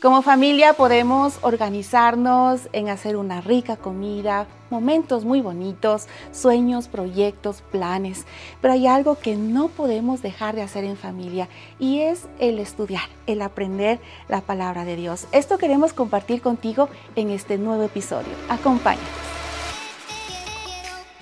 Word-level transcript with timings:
Como 0.00 0.20
familia 0.20 0.74
podemos 0.74 1.38
organizarnos 1.40 2.68
en 2.74 2.90
hacer 2.90 3.16
una 3.16 3.40
rica 3.40 3.76
comida, 3.76 4.46
momentos 4.68 5.24
muy 5.24 5.40
bonitos, 5.40 6.06
sueños, 6.32 6.86
proyectos, 6.88 7.62
planes, 7.72 8.26
pero 8.60 8.74
hay 8.74 8.86
algo 8.86 9.18
que 9.18 9.36
no 9.36 9.68
podemos 9.68 10.20
dejar 10.20 10.54
de 10.54 10.60
hacer 10.60 10.84
en 10.84 10.98
familia 10.98 11.48
y 11.78 12.00
es 12.00 12.26
el 12.38 12.58
estudiar, 12.58 13.08
el 13.26 13.40
aprender 13.40 13.98
la 14.28 14.42
palabra 14.42 14.84
de 14.84 14.96
Dios. 14.96 15.28
Esto 15.32 15.56
queremos 15.56 15.94
compartir 15.94 16.42
contigo 16.42 16.90
en 17.14 17.30
este 17.30 17.56
nuevo 17.56 17.82
episodio. 17.82 18.32
Acompáñanos. 18.50 19.08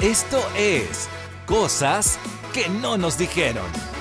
Esto 0.00 0.38
es 0.58 1.08
Cosas 1.46 2.18
que 2.54 2.68
no 2.70 2.96
nos 2.96 3.18
dijeron. 3.18 3.93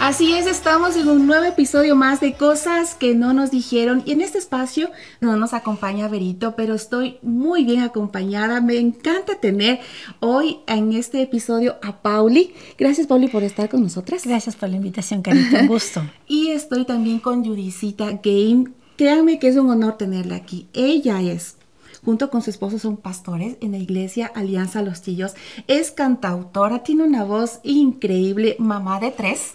Así 0.00 0.32
es, 0.32 0.46
estamos 0.46 0.96
en 0.96 1.10
un 1.10 1.26
nuevo 1.26 1.44
episodio 1.44 1.94
más 1.94 2.20
de 2.20 2.32
cosas 2.32 2.94
que 2.94 3.14
no 3.14 3.34
nos 3.34 3.50
dijeron 3.50 4.02
y 4.06 4.12
en 4.12 4.22
este 4.22 4.38
espacio 4.38 4.90
no 5.20 5.36
nos 5.36 5.52
acompaña 5.52 6.08
Berito, 6.08 6.56
pero 6.56 6.74
estoy 6.74 7.18
muy 7.20 7.64
bien 7.64 7.82
acompañada. 7.82 8.62
Me 8.62 8.78
encanta 8.78 9.38
tener 9.38 9.80
hoy 10.20 10.60
en 10.66 10.94
este 10.94 11.20
episodio 11.20 11.76
a 11.82 12.00
Pauli. 12.00 12.54
Gracias 12.78 13.08
Pauli 13.08 13.28
por 13.28 13.42
estar 13.42 13.68
con 13.68 13.82
nosotras. 13.82 14.26
Gracias 14.26 14.56
por 14.56 14.70
la 14.70 14.76
invitación, 14.76 15.20
Carita, 15.20 15.60
un 15.60 15.66
gusto. 15.66 16.02
y 16.26 16.48
estoy 16.48 16.86
también 16.86 17.18
con 17.18 17.44
Judicita 17.44 18.06
Game. 18.22 18.68
Créanme 18.96 19.38
que 19.38 19.48
es 19.48 19.56
un 19.58 19.68
honor 19.68 19.98
tenerla 19.98 20.36
aquí. 20.36 20.66
Ella 20.72 21.20
es 21.20 21.56
junto 22.04 22.30
con 22.30 22.42
su 22.42 22.50
esposo 22.50 22.78
son 22.78 22.96
pastores 22.96 23.56
en 23.60 23.72
la 23.72 23.78
iglesia 23.78 24.30
Alianza 24.34 24.82
Los 24.82 25.02
Chillos. 25.02 25.34
Es 25.66 25.90
cantautora, 25.90 26.82
tiene 26.82 27.04
una 27.04 27.24
voz 27.24 27.60
increíble, 27.62 28.56
mamá 28.58 29.00
de 29.00 29.10
tres. 29.10 29.52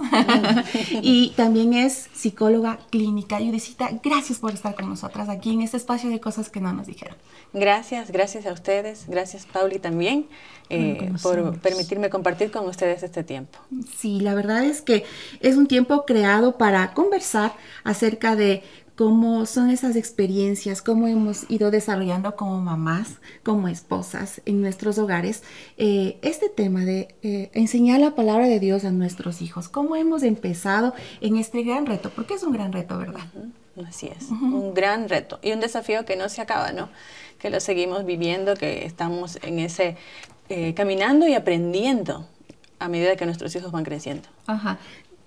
y 1.02 1.32
también 1.36 1.74
es 1.74 2.10
psicóloga 2.14 2.80
clínica. 2.90 3.38
Judicita, 3.38 3.90
gracias 4.04 4.40
por 4.40 4.54
estar 4.54 4.76
con 4.76 4.90
nosotras 4.90 5.30
aquí 5.30 5.54
en 5.54 5.62
este 5.62 5.78
espacio 5.78 6.10
de 6.10 6.20
cosas 6.20 6.50
que 6.50 6.62
no 6.62 6.74
nos 6.74 6.88
dijeron. 6.88 7.16
Gracias, 7.54 8.12
gracias 8.12 8.46
a 8.46 8.52
ustedes, 8.52 9.06
gracias 9.08 9.46
Pauli 9.46 9.80
también 9.80 10.28
eh, 10.70 11.12
por 11.22 11.58
permitirme 11.60 12.10
compartir 12.10 12.52
con 12.52 12.68
ustedes 12.68 13.04
este 13.04 13.24
tiempo. 13.24 13.60
Sí, 13.98 14.20
la 14.20 14.34
verdad 14.36 14.66
es 14.66 14.82
que 14.82 15.06
es 15.40 15.56
un 15.56 15.68
tiempo 15.68 16.06
creado 16.06 16.58
para 16.58 16.94
conversar 16.94 17.54
acerca 17.84 18.36
de 18.36 18.64
cómo 18.96 19.46
son 19.46 19.70
esas 19.70 19.96
experiencias, 19.96 20.82
cómo 20.82 21.08
hemos 21.08 21.50
ido 21.50 21.70
desarrollando 21.70 22.36
como 22.36 22.62
mamás, 22.62 23.20
como 23.44 23.68
esposas 23.68 24.42
en 24.46 24.62
nuestros 24.62 24.98
hogares, 24.98 25.44
eh, 25.78 26.18
este 26.22 26.50
tema 26.50 26.86
de 26.86 27.16
eh, 27.22 27.50
enseñar 27.54 28.00
la 28.00 28.16
palabra 28.16 28.48
de 28.48 28.60
Dios 28.60 28.86
a 28.86 28.92
nuestros 28.92 29.42
hijos, 29.42 29.68
cómo 29.68 29.96
hemos 29.96 30.24
empezado 30.24 30.94
en 31.22 31.38
este 31.38 31.64
gran 31.64 31.86
reto, 31.86 32.10
porque 32.16 32.36
es 32.36 32.44
un 32.44 32.54
gran 32.54 32.72
reto, 32.72 32.98
¿verdad? 32.98 33.26
Así 33.86 34.08
es, 34.08 34.30
un 34.30 34.74
gran 34.74 35.10
reto 35.10 35.40
y 35.42 35.52
un 35.52 35.60
desafío 35.60 36.06
que 36.06 36.16
no 36.16 36.30
se 36.30 36.42
acaba, 36.42 36.72
¿no? 36.72 36.90
Que 37.40 37.50
lo 37.50 37.60
seguimos 37.60 38.06
viviendo, 38.06 38.56
que 38.56 38.86
estamos 38.86 39.38
en 39.42 39.60
ese, 39.60 39.98
eh, 40.48 40.74
caminando 40.74 41.28
y 41.28 41.34
aprendiendo 41.34 42.26
a 42.80 42.88
medida 42.88 43.18
que 43.18 43.26
nuestros 43.26 43.54
hijos 43.56 43.74
van 43.74 43.84
creciendo. 43.84 44.30
Ajá. 44.48 44.78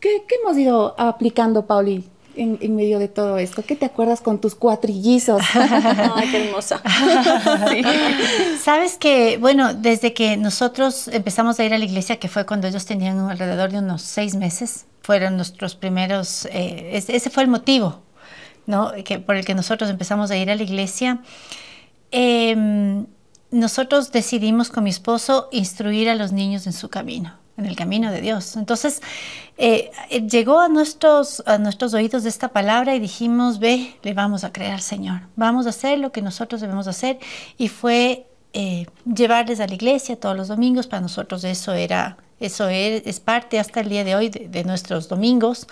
¿Qué, 0.01 0.25
qué 0.27 0.37
hemos 0.37 0.57
ido 0.57 0.95
aplicando, 0.99 1.67
Pauli? 1.67 2.09
En, 2.39 2.77
medio 2.77 2.99
de 2.99 3.09
todo 3.09 3.39
esto? 3.39 3.63
¿Qué 3.63 3.77
te 3.77 3.87
acuerdas 3.87 4.21
con 4.21 4.41
tus 4.41 4.55
cuatrillizos? 4.55 5.43
Ay, 5.55 6.31
qué 6.31 6.49
hermosa. 6.49 6.83
Sabes 8.63 8.97
que, 8.97 9.39
bueno, 9.39 9.75
desde 9.75 10.15
que 10.15 10.37
nosotros 10.37 11.09
empezamos 11.09 11.59
a 11.59 11.65
ir 11.65 11.75
a 11.75 11.79
la 11.79 11.85
iglesia, 11.85 12.17
que 12.17 12.29
fue 12.29 12.47
cuando 12.47 12.67
ellos 12.67 12.87
tenían 12.87 13.19
alrededor 13.19 13.71
de 13.73 13.79
unos 13.79 14.03
seis 14.03 14.35
meses, 14.35 14.87
fueron 15.03 15.37
nuestros 15.37 15.75
primeros, 15.75 16.47
eh, 16.53 16.91
ese 16.93 17.31
fue 17.31 17.43
el 17.43 17.49
motivo, 17.49 18.01
¿no? 18.67 18.93
Que, 19.05 19.19
por 19.19 19.37
el 19.37 19.45
que 19.45 19.55
nosotros 19.55 19.91
empezamos 19.91 20.31
a 20.31 20.37
ir 20.37 20.51
a 20.51 20.55
la 20.55 20.63
iglesia. 20.63 21.21
Em, 22.11 23.07
nosotros 23.51 24.13
decidimos 24.13 24.71
con 24.71 24.85
mi 24.85 24.91
esposo 24.91 25.49
instruir 25.53 26.09
a 26.09 26.15
los 26.15 26.33
niños 26.33 26.67
en 26.67 26.73
su 26.73 26.89
camino 26.89 27.39
en 27.59 27.67
el 27.67 27.77
camino 27.77 28.11
de 28.11 28.21
Dios. 28.21 28.57
Entonces, 28.57 29.03
eh, 29.59 29.91
llegó 30.31 30.61
a 30.61 30.69
nuestros, 30.69 31.43
a 31.45 31.59
nuestros 31.59 31.93
oídos 31.93 32.25
esta 32.25 32.49
palabra 32.49 32.95
y 32.95 33.01
dijimos, 33.01 33.59
ve, 33.59 33.97
le 34.03 34.15
vamos 34.15 34.45
a 34.45 34.53
creer 34.53 34.73
al 34.73 34.81
Señor, 34.81 35.23
vamos 35.37 35.67
a 35.67 35.71
hacer 35.71 35.99
lo 35.99 36.13
que 36.13 36.23
nosotros 36.23 36.61
debemos 36.61 36.87
hacer. 36.87 37.19
Y 37.59 37.69
fue 37.69 38.27
eh, 38.53 38.87
llevarles 39.05 39.61
a 39.61 39.67
la 39.67 39.75
iglesia 39.75 40.19
todos 40.19 40.37
los 40.37 40.49
domingos, 40.49 40.87
para 40.87 41.03
nosotros 41.03 41.45
eso 41.45 41.75
era... 41.75 42.17
Eso 42.41 42.69
es, 42.69 43.19
parte 43.19 43.59
hasta 43.59 43.81
el 43.81 43.89
día 43.89 44.05
de 44.05 44.15
hoy 44.15 44.29
de, 44.29 44.63
nuestros 44.63 45.09
domingos, 45.09 45.67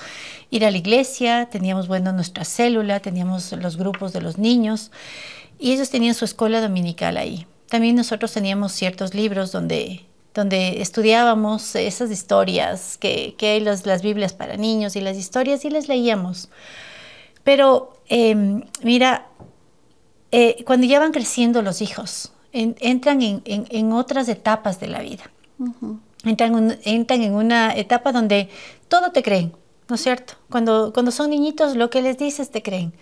ir 0.50 0.64
a 0.64 0.72
la 0.72 0.76
iglesia, 0.76 1.48
teníamos 1.48 1.86
bueno 1.86 2.12
nuestra 2.12 2.44
célula, 2.44 2.98
teníamos 2.98 3.52
los 3.52 3.76
grupos 3.76 4.12
de 4.12 4.20
los 4.20 4.36
niños 4.36 4.90
y 5.60 5.70
ellos 5.70 5.90
tenían 5.90 6.16
su 6.16 6.24
escuela 6.24 6.60
dominical 6.60 7.18
ahí. 7.18 7.46
También 7.68 7.94
nosotros 7.94 8.32
teníamos 8.32 8.72
ciertos 8.72 9.14
libros 9.14 9.52
donde 9.52 10.06
donde 10.36 10.82
estudiábamos 10.82 11.74
esas 11.74 12.10
historias, 12.10 12.98
que, 12.98 13.34
que 13.38 13.48
hay 13.48 13.60
las 13.60 14.02
Biblias 14.02 14.34
para 14.34 14.56
niños 14.56 14.94
y 14.94 15.00
las 15.00 15.16
historias 15.16 15.64
y 15.64 15.70
les 15.70 15.88
leíamos. 15.88 16.50
Pero 17.42 17.94
em, 18.08 18.62
mira, 18.82 19.28
eh, 20.30 20.62
cuando 20.66 20.86
ya 20.86 21.00
van 21.00 21.12
creciendo 21.12 21.62
los 21.62 21.80
hijos, 21.80 22.32
entran 22.52 23.20
en, 23.22 23.92
otras 23.92 24.28
etapas 24.28 24.78
de 24.78 24.88
la 24.88 25.00
vida. 25.00 25.24
entran, 26.24 26.78
entran 26.84 27.22
en 27.22 27.34
una 27.34 27.74
etapa 27.74 28.12
donde 28.12 28.50
todo 28.88 29.12
te 29.12 29.22
creen, 29.22 29.52
¿no 29.88 29.94
es 29.94 30.02
cierto? 30.02 30.34
Cuando, 30.50 30.92
cuando 30.92 31.12
son 31.12 31.30
niñitos, 31.30 31.76
lo 31.76 31.88
que 31.88 32.02
les 32.02 32.18
dices 32.18 32.50
te 32.50 32.62
creen. 32.62 32.92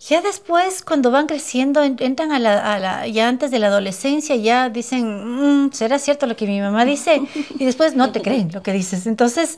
Ya 0.00 0.20
después, 0.20 0.82
cuando 0.82 1.10
van 1.10 1.26
creciendo, 1.26 1.82
entran 1.82 2.32
a 2.32 2.38
la, 2.38 3.06
ya 3.06 3.28
antes 3.28 3.50
de 3.50 3.58
la 3.58 3.68
adolescencia, 3.68 4.36
ya 4.36 4.68
dicen, 4.68 5.66
mm, 5.66 5.72
¿será 5.72 5.98
cierto 5.98 6.26
lo 6.26 6.36
que 6.36 6.46
mi 6.46 6.60
mamá 6.60 6.84
dice? 6.84 7.22
Y 7.58 7.64
después 7.64 7.94
no 7.94 8.12
te 8.12 8.20
creen 8.20 8.50
lo 8.52 8.62
que 8.62 8.72
dices. 8.72 9.06
Entonces, 9.06 9.56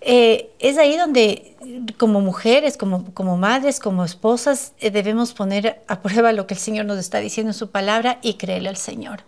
eh, 0.00 0.50
es 0.58 0.78
ahí 0.78 0.96
donde 0.96 1.56
como 1.96 2.20
mujeres, 2.20 2.76
como, 2.76 3.12
como 3.14 3.36
madres, 3.36 3.80
como 3.80 4.04
esposas, 4.04 4.74
eh, 4.80 4.90
debemos 4.90 5.32
poner 5.32 5.82
a 5.88 6.00
prueba 6.02 6.32
lo 6.32 6.46
que 6.46 6.54
el 6.54 6.60
Señor 6.60 6.84
nos 6.84 6.98
está 6.98 7.18
diciendo 7.18 7.50
en 7.50 7.54
su 7.54 7.70
palabra 7.70 8.18
y 8.22 8.34
creerle 8.34 8.68
al 8.68 8.76
Señor. 8.76 9.24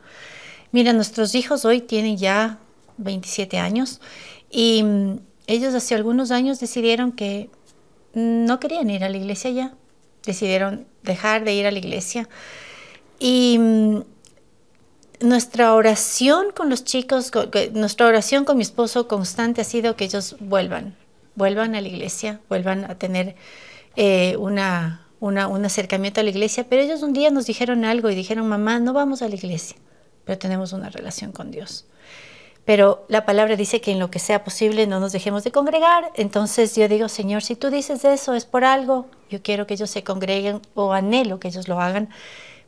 Mira, 0.71 0.93
nuestros 0.93 1.35
hijos 1.35 1.65
hoy 1.65 1.81
tienen 1.81 2.17
ya 2.17 2.59
27 2.99 3.59
años 3.59 4.01
y 4.51 4.83
mm, 4.83 5.19
ellos 5.47 5.75
hace 5.75 5.95
algunos 5.95 6.31
años 6.31 6.61
decidieron 6.61 7.13
que 7.13 7.51
no 8.15 8.61
querían 8.61 8.91
ir 8.91 9.03
a 9.05 9.09
la 9.09 9.17
iglesia 9.17 9.51
ya 9.51 9.75
decidieron 10.25 10.87
dejar 11.03 11.45
de 11.45 11.55
ir 11.55 11.67
a 11.67 11.71
la 11.71 11.79
iglesia. 11.79 12.29
Y 13.19 13.59
mm, 13.59 14.01
nuestra 15.21 15.75
oración 15.75 16.47
con 16.55 16.69
los 16.69 16.85
chicos, 16.85 17.31
nuestra 17.73 18.07
oración 18.07 18.45
con 18.45 18.57
mi 18.57 18.63
esposo 18.63 19.09
constante 19.09 19.61
ha 19.61 19.65
sido 19.65 19.97
que 19.97 20.05
ellos 20.05 20.37
vuelvan, 20.41 20.97
vuelvan 21.35 21.75
a 21.75 21.81
la 21.81 21.89
iglesia, 21.89 22.41
vuelvan 22.49 22.85
a 22.91 22.99
tener 22.99 23.37
eh, 23.97 24.37
una, 24.39 25.07
una, 25.21 25.49
un 25.49 25.65
acercamiento 25.65 26.21
a 26.21 26.25
la 26.25 26.31
iglesia. 26.31 26.67
Pero 26.69 26.83
ellos 26.83 27.03
un 27.03 27.13
día 27.13 27.31
nos 27.31 27.47
dijeron 27.47 27.85
algo 27.85 28.11
y 28.11 28.15
dijeron, 28.15 28.49
mamá, 28.49 28.81
no 28.81 28.93
vamos 28.93 29.23
a 29.23 29.29
la 29.29 29.35
iglesia, 29.35 29.77
pero 30.25 30.39
tenemos 30.39 30.73
una 30.73 30.91
relación 30.91 31.33
con 31.33 31.51
Dios 31.51 31.87
pero 32.65 33.05
la 33.09 33.27
palabra 33.27 33.57
dice 33.57 33.81
que 33.81 33.91
en 33.91 33.99
lo 33.99 34.11
que 34.11 34.19
sea 34.19 34.45
posible 34.45 34.87
no 34.87 35.01
nos 35.01 35.13
dejemos 35.13 35.43
de 35.43 35.51
congregar. 35.51 36.11
Entonces 36.15 36.77
yo 36.77 36.89
digo, 36.89 37.09
Señor, 37.09 37.43
si 37.43 37.57
tú 37.57 37.71
dices 37.71 38.05
eso 38.05 38.35
es 38.35 38.45
por 38.45 38.65
algo, 38.65 39.07
yo 39.31 39.43
quiero 39.43 39.67
que 39.67 39.75
ellos 39.75 39.91
se 39.91 40.05
congreguen 40.05 40.61
o 40.75 40.93
anhelo 40.93 41.41
que 41.41 41.49
ellos 41.49 41.67
lo 41.67 41.81
hagan, 41.81 42.09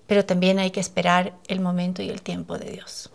pero 0.07 0.25
también 0.25 0.59
hay 0.59 0.71
que 0.71 0.81
esperar 0.81 1.35
el 1.49 1.61
momento 1.61 2.03
y 2.03 2.11
el 2.11 2.21
tiempo 2.21 2.59
de 2.59 2.71
Dios. 2.73 3.11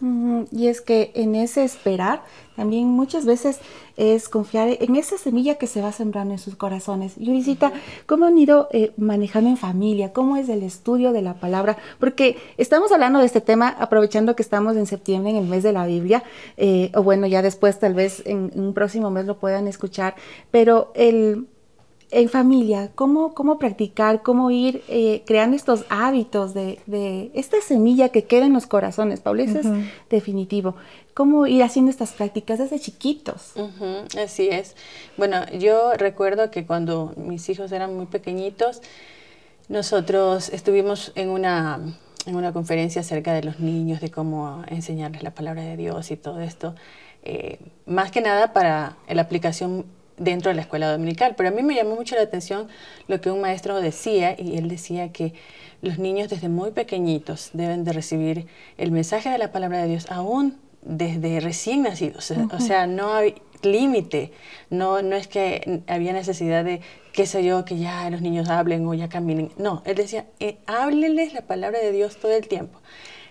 Y 0.52 0.68
es 0.68 0.82
que 0.82 1.12
en 1.14 1.36
ese 1.36 1.64
esperar 1.64 2.24
también 2.56 2.88
muchas 2.88 3.26
veces 3.26 3.60
es 3.96 4.28
confiar 4.28 4.70
en 4.80 4.96
esa 4.96 5.18
semilla 5.18 5.56
que 5.56 5.68
se 5.68 5.82
va 5.82 5.92
sembrando 5.92 6.34
en 6.34 6.40
sus 6.40 6.56
corazones. 6.56 7.16
Yurisita, 7.18 7.72
¿cómo 8.06 8.26
han 8.26 8.38
ido 8.38 8.70
eh, 8.72 8.92
manejando 8.98 9.50
en 9.50 9.58
familia? 9.58 10.14
¿Cómo 10.14 10.36
es 10.36 10.50
el 10.50 10.64
estudio 10.64 11.12
de 11.12 11.22
la 11.22 11.36
palabra? 11.36 11.78
Porque 12.00 12.38
estamos 12.58 12.92
hablando 12.92 13.20
de 13.20 13.26
este 13.26 13.42
tema 13.42 13.70
aprovechando 13.70 14.36
que 14.36 14.44
estamos 14.44 14.76
en 14.76 14.88
septiembre, 14.88 15.32
en 15.32 15.38
el 15.38 15.46
mes 15.46 15.64
de 15.64 15.74
la 15.74 15.86
Biblia, 15.86 16.24
eh, 16.58 16.92
o 16.96 17.04
bueno, 17.04 17.28
ya 17.28 17.42
después 17.42 17.78
tal 17.80 17.94
vez 17.94 18.24
en 18.26 18.52
un 18.56 18.74
próximo 18.74 19.12
mes 19.12 19.26
lo 19.26 19.38
puedan 19.38 19.68
escuchar, 19.68 20.16
pero 20.52 20.92
el 20.96 21.48
en 22.12 22.30
familia, 22.30 22.90
cómo, 22.96 23.34
cómo 23.34 23.60
practicar, 23.60 24.24
cómo 24.24 24.50
ir 24.50 24.84
eh, 24.88 25.24
creando 25.26 25.56
estos 25.56 25.86
hábitos 25.90 26.54
de, 26.54 26.80
de, 26.88 27.30
esta 27.34 27.62
semilla 27.62 28.10
que 28.10 28.24
queda 28.24 28.46
en 28.46 28.54
los 28.54 28.66
corazones. 28.66 29.20
Paula, 29.20 29.44
eso 29.44 29.60
es 29.60 29.68
definitivo. 30.10 30.76
Cómo 31.14 31.46
ir 31.46 31.62
haciendo 31.64 31.92
estas 31.92 32.14
prácticas 32.14 32.60
desde 32.60 32.80
chiquitos. 32.80 33.54
así 34.22 34.50
es. 34.50 34.76
Bueno, 35.18 35.46
yo 35.52 35.94
recuerdo 35.94 36.50
que 36.50 36.66
cuando 36.66 37.14
mis 37.16 37.48
hijos 37.50 37.72
eran 37.72 37.96
muy 37.96 38.08
pequeñitos, 38.08 38.82
nosotros 39.68 40.50
estuvimos 40.50 41.12
en 41.14 41.30
una, 41.30 41.80
en 42.26 42.36
una 42.36 42.52
conferencia 42.54 43.02
acerca 43.02 43.34
de 43.34 43.44
los 43.44 43.60
niños, 43.60 44.02
de 44.02 44.10
cómo 44.10 44.64
enseñarles 44.68 45.22
la 45.22 45.36
palabra 45.36 45.62
de 45.62 45.78
Dios 45.78 46.10
y 46.10 46.18
todo 46.18 46.40
esto. 46.40 46.74
Eh, 47.22 47.60
más 47.86 48.12
que 48.12 48.22
nada 48.22 48.54
para 48.54 48.98
la 49.08 49.22
aplicación 49.22 49.86
dentro 50.20 50.50
de 50.50 50.56
la 50.56 50.62
escuela 50.62 50.92
dominical. 50.92 51.34
Pero 51.36 51.50
a 51.50 51.52
mí 51.52 51.64
me 51.64 51.76
llamó 51.76 51.96
mucho 51.96 52.16
la 52.16 52.22
atención 52.22 52.68
lo 53.08 53.20
que 53.22 53.32
un 53.32 53.42
maestro 53.42 53.82
decía, 53.82 54.36
y 54.38 54.58
él 54.58 54.68
decía 54.68 55.12
que 55.12 55.34
los 55.82 55.98
niños 55.98 56.30
desde 56.30 56.50
muy 56.50 56.72
pequeñitos 56.72 57.50
deben 57.54 57.84
de 57.84 57.94
recibir 57.94 58.48
el 58.78 58.92
mensaje 58.92 59.30
de 59.30 59.38
la 59.38 59.52
palabra 59.52 59.82
de 59.82 59.88
Dios 59.88 60.06
aún 60.10 60.58
desde 60.82 61.40
recién 61.40 61.84
nacidos. 61.84 62.32
O 62.52 62.60
sea, 62.60 62.88
no 62.88 63.14
hay 63.14 63.36
límite, 63.62 64.32
no, 64.70 65.02
no 65.02 65.16
es 65.16 65.28
que 65.28 65.82
había 65.88 66.14
necesidad 66.14 66.64
de, 66.64 66.82
qué 67.14 67.26
sé 67.26 67.44
yo, 67.44 67.66
que 67.66 67.78
ya 67.78 68.10
los 68.10 68.22
niños 68.22 68.50
hablen 68.50 68.86
o 68.88 68.94
ya 68.94 69.10
caminen. 69.10 69.52
No, 69.58 69.82
él 69.86 69.96
decía, 69.96 70.26
eh, 70.40 70.58
háblenles 70.66 71.34
la 71.34 71.42
palabra 71.42 71.80
de 71.80 71.92
Dios 71.92 72.18
todo 72.18 72.32
el 72.32 72.48
tiempo. 72.48 72.80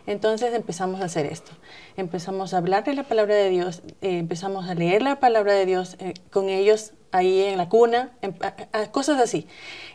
Entonces 0.09 0.55
empezamos 0.55 1.01
a 1.01 1.05
hacer 1.05 1.27
esto. 1.27 1.53
Empezamos 1.97 2.55
a 2.55 2.59
hablar 2.59 2.83
de 2.83 2.95
la 2.95 3.05
palabra 3.05 3.35
de 3.35 3.51
Dios, 3.51 3.83
eh, 4.01 4.19
empezamos 4.19 4.69
a 4.69 4.75
leer 4.75 5.03
la 5.03 5.21
palabra 5.21 5.53
de 5.53 5.67
Dios 5.67 5.97
eh, 6.01 6.15
con 6.31 6.49
ellos 6.49 6.93
ahí 7.13 7.43
en 7.43 7.59
la 7.59 7.69
cuna, 7.69 8.11
cosas 8.91 9.21
así. 9.21 9.47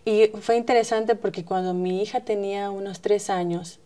Y 0.05 0.27
fue 0.41 0.55
interesante 0.55 1.15
porque 1.15 1.43
cuando 1.43 1.73
mi 1.73 2.01
hija 2.01 2.21
tenía 2.21 2.71
unos 2.71 3.01
tres 3.01 3.29
años, 3.29 3.79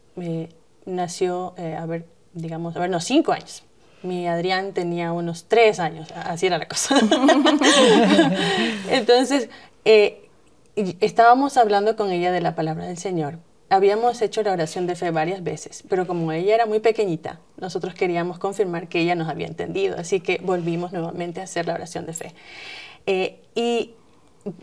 nació, 0.86 1.54
a 1.58 1.86
ver, 1.86 2.06
digamos, 2.34 2.76
a 2.76 2.80
ver, 2.80 2.90
no, 2.90 3.02
cinco 3.02 3.32
años. 3.34 3.64
Mi 4.04 4.28
Adrián 4.28 4.74
tenía 4.74 5.12
unos 5.12 5.46
tres 5.46 5.80
años, 5.80 6.10
así 6.16 6.48
era 6.48 6.58
la 6.58 6.68
cosa. 6.68 6.96
Entonces, 8.90 9.50
eh, 9.86 10.30
estábamos 11.00 11.58
hablando 11.58 11.96
con 11.96 12.12
ella 12.12 12.32
de 12.32 12.42
la 12.42 12.54
palabra 12.54 12.86
del 12.86 12.98
Señor. 12.98 13.40
Habíamos 13.70 14.22
hecho 14.22 14.44
la 14.44 14.54
oración 14.54 14.88
de 14.88 14.96
fe 14.96 15.12
varias 15.12 15.44
veces, 15.44 15.84
pero 15.90 16.08
como 16.08 16.32
ella 16.32 16.56
era 16.56 16.66
muy 16.66 16.80
pequeñita, 16.80 17.40
nosotros 17.58 17.94
queríamos 17.94 18.40
confirmar 18.40 18.88
que 18.88 19.02
ella 19.02 19.16
nos 19.16 19.28
había 19.28 19.48
entendido, 19.48 19.98
así 20.00 20.22
que 20.22 20.40
volvimos 20.42 20.94
nuevamente 20.94 21.42
a 21.42 21.44
hacer 21.44 21.68
la 21.68 21.74
oración 21.74 22.06
de 22.06 22.14
fe. 22.14 22.34
Eh, 23.06 23.42
y 23.56 23.92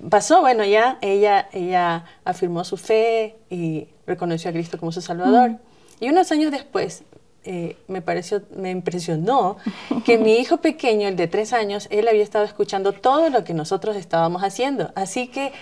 pasó, 0.09 0.41
bueno, 0.41 0.65
ya 0.65 0.99
ella, 1.03 1.49
ella 1.53 2.05
afirmó 2.25 2.65
su 2.65 2.77
fe 2.77 3.37
y 3.51 3.89
reconoció 4.07 4.51
a 4.51 4.53
Cristo 4.53 4.79
como 4.79 4.93
su 4.93 5.01
Salvador. 5.01 5.57
Y 6.01 6.09
unos 6.09 6.33
años 6.33 6.51
después, 6.51 7.05
eh, 7.45 7.77
me 7.89 8.01
pareció, 8.01 8.43
me 8.57 8.71
impresionó 8.71 9.59
que 10.07 10.17
mi 10.17 10.37
hijo 10.37 10.59
pequeño, 10.59 11.09
el 11.09 11.17
de 11.17 11.29
tres 11.29 11.53
años, 11.53 11.89
él 11.91 12.09
había 12.09 12.23
estado 12.23 12.47
escuchando 12.47 12.93
todo 12.93 13.29
lo 13.29 13.45
que 13.45 13.53
nosotros 13.53 13.97
estábamos 13.97 14.43
haciendo. 14.43 14.93
Así 14.95 15.29
que 15.29 15.53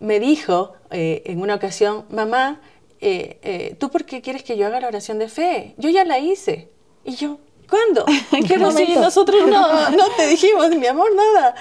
me 0.00 0.20
dijo 0.20 0.74
eh, 0.90 1.22
en 1.26 1.40
una 1.40 1.56
ocasión, 1.56 2.04
mamá, 2.08 2.60
eh, 3.06 3.76
¿tú 3.78 3.90
por 3.90 4.04
qué 4.04 4.22
quieres 4.22 4.42
que 4.42 4.56
yo 4.56 4.66
haga 4.66 4.80
la 4.80 4.88
oración 4.88 5.18
de 5.18 5.28
fe? 5.28 5.74
Yo 5.78 5.90
ya 5.90 6.04
la 6.04 6.18
hice. 6.18 6.70
Y 7.04 7.16
yo, 7.16 7.38
¿cuándo? 7.68 8.04
¿Qué 8.48 8.58
momento? 8.58 9.00
nosotros 9.00 9.46
no, 9.46 9.90
no 9.96 10.04
te 10.16 10.26
dijimos, 10.26 10.70
mi 10.70 10.86
amor, 10.86 11.10
nada. 11.14 11.54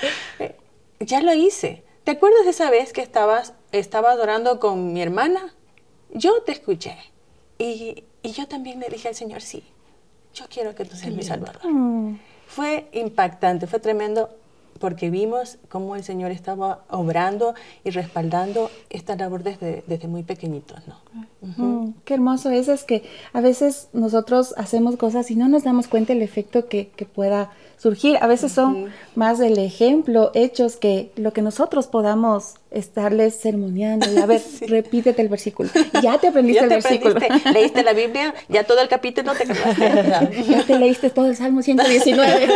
ya 0.99 1.21
lo 1.21 1.33
hice. 1.33 1.83
¿Te 2.03 2.11
acuerdas 2.11 2.43
de 2.43 2.51
esa 2.51 2.69
vez 2.69 2.93
que 2.93 3.01
estabas, 3.01 3.53
estaba 3.71 4.11
adorando 4.11 4.59
con 4.59 4.93
mi 4.93 5.01
hermana? 5.01 5.53
Yo 6.11 6.41
te 6.43 6.51
escuché. 6.51 6.97
Y, 7.57 8.03
y 8.21 8.31
yo 8.31 8.47
también 8.47 8.79
le 8.79 8.89
dije 8.89 9.07
al 9.07 9.15
Señor, 9.15 9.41
sí, 9.41 9.63
yo 10.33 10.45
quiero 10.49 10.75
que 10.75 10.85
tú 10.85 10.95
seas 10.95 11.13
mi 11.13 11.23
Salvador. 11.23 11.65
Mm. 11.65 12.19
Fue 12.47 12.87
impactante, 12.91 13.67
fue 13.67 13.79
tremendo 13.79 14.29
porque 14.83 15.09
vimos 15.09 15.59
cómo 15.69 15.95
el 15.95 16.03
Señor 16.03 16.31
estaba 16.31 16.83
obrando 16.89 17.53
y 17.85 17.91
respaldando 17.91 18.69
esta 18.89 19.15
labor 19.15 19.41
desde, 19.41 19.81
desde 19.87 20.09
muy 20.09 20.23
pequeñitos, 20.23 20.79
¿no? 20.85 20.97
Mm, 21.39 21.93
qué 22.03 22.15
hermoso 22.15 22.49
es, 22.49 22.67
es 22.67 22.83
que 22.83 23.03
a 23.31 23.39
veces 23.39 23.87
nosotros 23.93 24.53
hacemos 24.57 24.97
cosas 24.97 25.31
y 25.31 25.37
no 25.37 25.47
nos 25.47 25.63
damos 25.63 25.87
cuenta 25.87 26.11
el 26.11 26.21
efecto 26.21 26.67
que, 26.67 26.89
que 26.97 27.05
pueda 27.05 27.51
surgir. 27.77 28.17
A 28.19 28.27
veces 28.27 28.51
son 28.51 28.87
más 29.15 29.39
el 29.39 29.57
ejemplo, 29.57 30.31
hechos, 30.33 30.75
que 30.75 31.13
lo 31.15 31.31
que 31.31 31.41
nosotros 31.41 31.87
podamos 31.87 32.55
estarles 32.73 33.35
sermoneando. 33.35 34.11
Y 34.11 34.17
a 34.17 34.25
ver, 34.25 34.41
repítete 34.67 35.21
el 35.21 35.29
versículo. 35.29 35.69
Ya 36.01 36.17
te 36.17 36.27
aprendiste 36.27 36.63
el 36.63 36.69
versículo. 36.69 37.15
Leíste 37.53 37.83
la 37.83 37.93
Biblia, 37.93 38.33
ya 38.49 38.63
todo 38.63 38.81
el 38.81 38.87
capítulo 38.87 39.33
te 39.33 39.45
ya 40.49 40.63
te 40.65 40.79
leíste 40.79 41.09
todo 41.09 41.27
el 41.27 41.35
Salmo 41.35 41.61
119. 41.61 42.47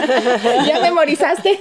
ya 0.68 0.80
memorizaste. 0.81 1.60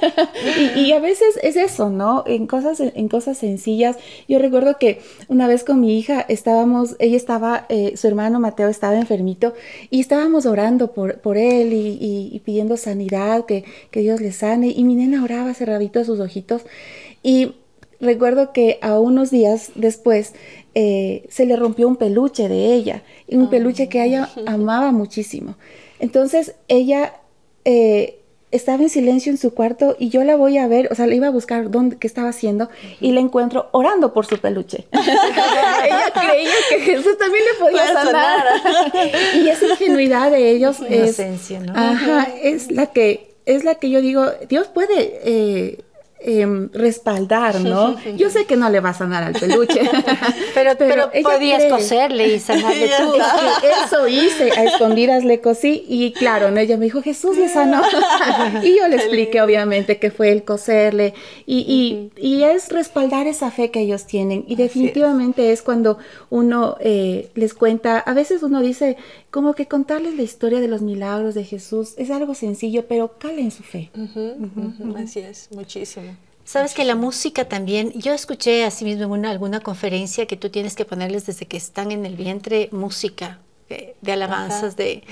y, 0.74 0.80
y, 0.80 0.92
a 0.92 1.00
veces 1.00 1.38
es 1.42 1.56
eso, 1.56 1.90
¿no? 1.90 2.24
En 2.26 2.46
cosas, 2.46 2.80
en 2.80 3.08
cosas 3.08 3.36
sencillas. 3.38 3.96
Yo 4.26 4.38
recuerdo 4.38 4.78
que 4.78 5.00
una 5.28 5.46
vez 5.46 5.62
con 5.62 5.80
mi 5.80 5.98
hija 5.98 6.24
estábamos, 6.28 6.96
ella 6.98 7.16
estaba, 7.16 7.66
eh, 7.68 7.96
su 7.96 8.08
hermano 8.08 8.40
Mateo 8.40 8.68
estaba 8.68 8.96
enfermito 8.96 9.54
y 9.90 10.00
estábamos 10.00 10.46
orando 10.46 10.92
por, 10.92 11.18
por 11.18 11.36
él 11.36 11.72
y, 11.72 11.98
y, 12.32 12.40
pidiendo 12.40 12.76
sanidad, 12.76 13.44
que, 13.44 13.64
que 13.90 14.00
Dios 14.00 14.20
le 14.20 14.32
sane. 14.32 14.68
Y 14.68 14.84
mi 14.84 14.94
nena 14.94 15.22
oraba 15.22 15.52
cerradito 15.52 16.02
sus 16.04 16.20
ojitos. 16.20 16.62
Y 17.22 17.52
recuerdo 18.00 18.52
que 18.52 18.78
a 18.82 18.98
unos 18.98 19.30
días 19.30 19.72
después 19.74 20.34
eh, 20.74 21.26
se 21.30 21.46
le 21.46 21.56
rompió 21.56 21.88
un 21.88 21.96
peluche 21.96 22.48
de 22.48 22.74
ella, 22.74 23.02
y 23.26 23.36
un 23.36 23.50
peluche 23.50 23.88
que 23.88 24.04
ella 24.04 24.28
amaba 24.46 24.92
muchísimo. 24.92 25.56
Entonces 25.98 26.54
ella 26.68 27.14
eh, 27.64 28.20
estaba 28.52 28.82
en 28.82 28.90
silencio 28.90 29.32
en 29.32 29.38
su 29.38 29.54
cuarto 29.54 29.96
y 29.98 30.08
yo 30.08 30.24
la 30.24 30.36
voy 30.36 30.58
a 30.58 30.66
ver, 30.66 30.88
o 30.90 30.94
sea, 30.94 31.06
le 31.06 31.16
iba 31.16 31.26
a 31.28 31.30
buscar 31.30 31.70
dónde, 31.70 31.96
qué 31.98 32.06
estaba 32.06 32.28
haciendo 32.28 32.68
y 33.00 33.12
la 33.12 33.20
encuentro 33.20 33.68
orando 33.72 34.12
por 34.12 34.26
su 34.26 34.38
peluche. 34.38 34.86
ella 34.92 36.12
creía 36.12 36.54
que 36.68 36.80
Jesús 36.80 37.18
también 37.18 37.44
le 37.44 37.58
podía 37.58 37.86
sanar. 37.92 38.44
y 39.36 39.48
esa 39.48 39.66
ingenuidad 39.66 40.30
de 40.30 40.50
ellos 40.50 40.78
es, 40.88 41.20
ajá, 41.74 42.28
es 42.42 42.70
la 42.70 42.86
que 42.86 43.34
es 43.46 43.62
la 43.62 43.76
que 43.76 43.90
yo 43.90 44.00
digo, 44.00 44.26
Dios 44.48 44.66
puede 44.66 45.20
eh, 45.24 45.78
Em, 46.18 46.70
respaldar, 46.72 47.60
¿no? 47.60 47.94
Yo 48.16 48.30
sé 48.30 48.46
que 48.46 48.56
no 48.56 48.70
le 48.70 48.80
va 48.80 48.88
a 48.88 48.94
sanar 48.94 49.22
al 49.22 49.34
peluche. 49.34 49.82
pero, 50.54 50.72
pero, 50.78 51.10
podías 51.22 51.66
coserle 51.66 52.34
y 52.34 52.40
sanarle 52.40 52.88
tú. 52.98 53.12
Eso 53.84 54.08
hice, 54.08 54.50
a 54.52 54.64
escondidas 54.64 55.24
le 55.24 55.42
cosí 55.42 55.84
y 55.86 56.12
claro, 56.12 56.50
¿no? 56.50 56.58
ella 56.58 56.78
me 56.78 56.86
dijo, 56.86 57.02
Jesús 57.02 57.36
le 57.36 57.50
sanó. 57.50 57.82
y 58.62 58.78
yo 58.78 58.88
le 58.88 58.96
expliqué 58.96 59.42
obviamente 59.42 59.98
que 59.98 60.10
fue 60.10 60.32
el 60.32 60.42
coserle 60.42 61.12
y, 61.44 62.10
y, 62.16 62.42
es 62.44 62.70
respaldar 62.70 63.26
esa 63.26 63.50
fe 63.50 63.70
que 63.70 63.80
ellos 63.80 64.06
tienen. 64.06 64.46
Y 64.48 64.56
definitivamente 64.56 65.52
es. 65.52 65.60
cuando 65.60 65.98
uno 66.30 66.76
eh, 66.80 67.30
les 67.34 67.52
cuenta, 67.52 67.98
a 67.98 68.14
veces 68.14 68.42
uno 68.42 68.62
dice, 68.62 68.96
como 69.30 69.54
que 69.54 69.66
contarles 69.66 70.16
la 70.16 70.22
historia 70.22 70.60
de 70.60 70.68
los 70.68 70.80
milagros 70.80 71.34
de 71.34 71.44
Jesús 71.44 71.92
es 71.98 72.10
algo 72.10 72.34
sencillo, 72.34 72.86
pero 72.88 73.18
calen 73.18 73.50
su 73.50 73.62
fe. 73.62 73.90
Así 74.96 75.20
es, 75.20 75.50
muchísimo. 75.52 76.15
Sabes 76.46 76.74
que 76.74 76.84
la 76.84 76.94
música 76.94 77.46
también, 77.46 77.90
yo 77.94 78.12
escuché 78.12 78.64
así 78.64 78.84
mismo 78.84 79.02
en 79.02 79.10
una, 79.10 79.30
alguna 79.30 79.58
conferencia 79.58 80.26
que 80.26 80.36
tú 80.36 80.48
tienes 80.48 80.76
que 80.76 80.84
ponerles 80.84 81.26
desde 81.26 81.46
que 81.46 81.56
están 81.56 81.90
en 81.90 82.06
el 82.06 82.14
vientre 82.14 82.68
música, 82.70 83.40
de, 83.68 84.12
alabanzas, 84.12 84.76
de... 84.76 85.02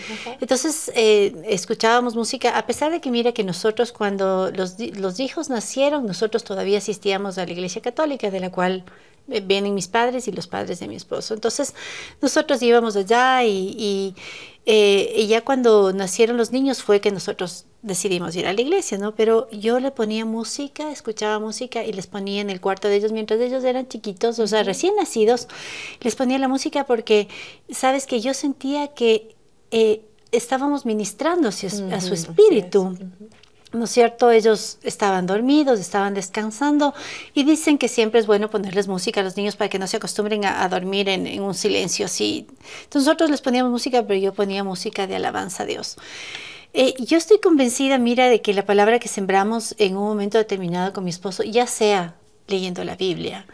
Entonces 0.40 0.92
eh, 0.94 1.34
escuchábamos 1.48 2.14
música, 2.14 2.56
a 2.56 2.66
pesar 2.66 2.92
de 2.92 3.00
que 3.00 3.10
mira 3.10 3.32
que 3.32 3.42
nosotros 3.42 3.90
cuando 3.90 4.52
los, 4.52 4.78
los 4.78 5.18
hijos 5.18 5.50
nacieron, 5.50 6.06
nosotros 6.06 6.44
todavía 6.44 6.78
asistíamos 6.78 7.36
a 7.36 7.46
la 7.46 7.50
iglesia 7.50 7.82
católica, 7.82 8.30
de 8.30 8.38
la 8.38 8.52
cual 8.52 8.84
eh, 8.84 8.88
vienen 9.26 9.74
mis 9.74 9.88
padres 9.88 10.28
y 10.28 10.32
los 10.32 10.46
padres 10.46 10.80
de 10.80 10.88
mi 10.88 10.96
esposo. 10.96 11.34
Entonces 11.34 11.74
nosotros 12.20 12.60
íbamos 12.62 12.96
allá 12.96 13.44
y, 13.44 14.14
eh, 14.66 15.14
y, 15.16 15.26
ya 15.26 15.42
cuando 15.42 15.92
nacieron 15.92 16.36
los 16.36 16.52
niños 16.52 16.82
fue 16.82 17.00
que 17.00 17.10
nosotros 17.10 17.66
decidimos 17.82 18.34
ir 18.36 18.46
a 18.46 18.52
la 18.52 18.60
iglesia, 18.60 18.96
¿no? 18.98 19.14
Pero 19.14 19.50
yo 19.50 19.80
le 19.80 19.90
ponía 19.90 20.24
música, 20.24 20.90
escuchaba 20.90 21.38
música 21.38 21.84
y 21.84 21.92
les 21.92 22.06
ponía 22.06 22.40
en 22.40 22.50
el 22.50 22.60
cuarto 22.60 22.88
de 22.88 22.96
ellos 22.96 23.12
mientras 23.12 23.40
ellos 23.40 23.64
eran 23.64 23.88
chiquitos, 23.88 24.38
o 24.38 24.46
sea, 24.46 24.62
recién 24.62 24.96
nacidos, 24.96 25.48
les 26.00 26.16
ponía 26.16 26.38
la 26.38 26.48
música 26.48 26.84
porque, 26.84 27.28
sabes 27.70 28.06
que 28.06 28.20
yo 28.20 28.32
sentía 28.32 28.88
que 28.88 29.34
eh, 29.70 30.02
estábamos 30.32 30.86
ministrando 30.86 31.48
a 31.48 31.52
su, 31.52 32.14
espíritu. 32.14 32.96
¿No 33.74 33.84
es 33.84 33.90
cierto? 33.90 34.30
Ellos 34.30 34.78
estaban 34.82 35.26
dormidos, 35.26 35.80
estaban 35.80 36.14
descansando 36.14 36.94
y 37.34 37.44
dicen 37.44 37.76
que 37.76 37.88
siempre 37.88 38.20
es 38.20 38.26
bueno 38.26 38.50
ponerles 38.50 38.88
música 38.88 39.20
a 39.20 39.24
los 39.24 39.36
niños 39.36 39.56
para 39.56 39.68
que 39.68 39.78
no 39.78 39.86
se 39.86 39.96
acostumbren 39.96 40.44
a, 40.44 40.68
dormir 40.68 41.08
en, 41.08 41.42
un 41.42 41.54
silencio 41.54 42.06
así. 42.06 42.46
Entonces 42.84 43.06
nosotros 43.06 43.30
les 43.30 43.40
poníamos 43.40 43.70
música, 43.70 44.06
pero 44.06 44.18
yo 44.18 44.32
ponía 44.32 44.64
música 44.64 45.06
de 45.06 45.16
alabanza 45.16 45.64
a 45.64 45.66
Dios. 45.66 45.96
Eh, 46.72 46.94
yo 46.98 47.18
estoy 47.18 47.38
convencida, 47.40 47.98
mira, 47.98 48.28
de 48.28 48.40
que 48.40 48.54
la 48.54 48.66
palabra 48.66 48.98
que 48.98 49.08
sembramos 49.08 49.74
en 49.78 49.96
un 49.96 50.04
momento 50.04 50.38
determinado 50.38 50.92
con 50.92 51.04
mi 51.04 51.10
esposo, 51.10 51.42
ya 51.42 51.66
sea 51.66 52.16
leyendo 52.46 52.82
la 52.84 52.96
Biblia, 52.96 53.46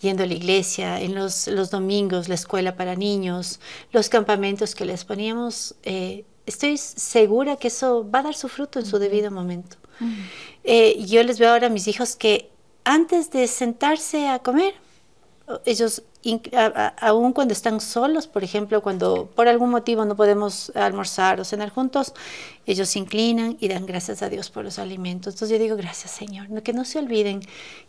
yendo 0.00 0.22
a 0.22 0.26
la 0.26 0.34
iglesia, 0.34 1.00
en 1.00 1.14
los, 1.14 1.48
los 1.48 1.70
domingos, 1.70 2.28
la 2.28 2.34
escuela 2.34 2.76
para 2.76 2.94
niños, 2.94 3.60
los 3.92 4.08
campamentos 4.08 4.74
que 4.74 4.84
les 4.84 5.04
poníamos, 5.04 5.74
eh, 5.82 6.24
estoy 6.48 6.76
segura 6.78 7.56
que 7.56 7.68
eso 7.68 8.08
va 8.10 8.20
a 8.20 8.22
dar 8.22 8.34
su 8.34 8.48
fruto 8.48 8.78
en 8.78 8.86
su 8.86 8.98
debido 8.98 9.30
momento. 9.30 9.76
Eh, 10.64 11.04
yo 11.06 11.22
les 11.22 11.38
veo 11.38 11.50
ahora 11.50 11.66
a 11.66 11.70
mis 11.70 11.88
hijos 11.88 12.16
que 12.16 12.50
antes 12.84 13.30
de 13.30 13.46
sentarse 13.46 14.28
a 14.28 14.38
comer, 14.38 14.74
ellos, 15.64 16.02
aún 17.00 17.32
cuando 17.32 17.52
están 17.52 17.80
solos, 17.80 18.26
por 18.26 18.44
ejemplo, 18.44 18.82
cuando 18.82 19.26
por 19.34 19.48
algún 19.48 19.70
motivo 19.70 20.04
no 20.04 20.14
podemos 20.14 20.70
almorzar 20.74 21.40
o 21.40 21.44
cenar 21.44 21.70
juntos, 21.70 22.12
ellos 22.66 22.88
se 22.90 22.98
inclinan 22.98 23.56
y 23.60 23.68
dan 23.68 23.86
gracias 23.86 24.22
a 24.22 24.28
Dios 24.28 24.50
por 24.50 24.64
los 24.64 24.78
alimentos. 24.78 25.34
Entonces 25.34 25.56
yo 25.56 25.62
digo, 25.62 25.76
gracias 25.76 26.10
Señor, 26.10 26.62
que 26.62 26.72
no 26.72 26.84
se 26.84 26.98
olviden 26.98 27.40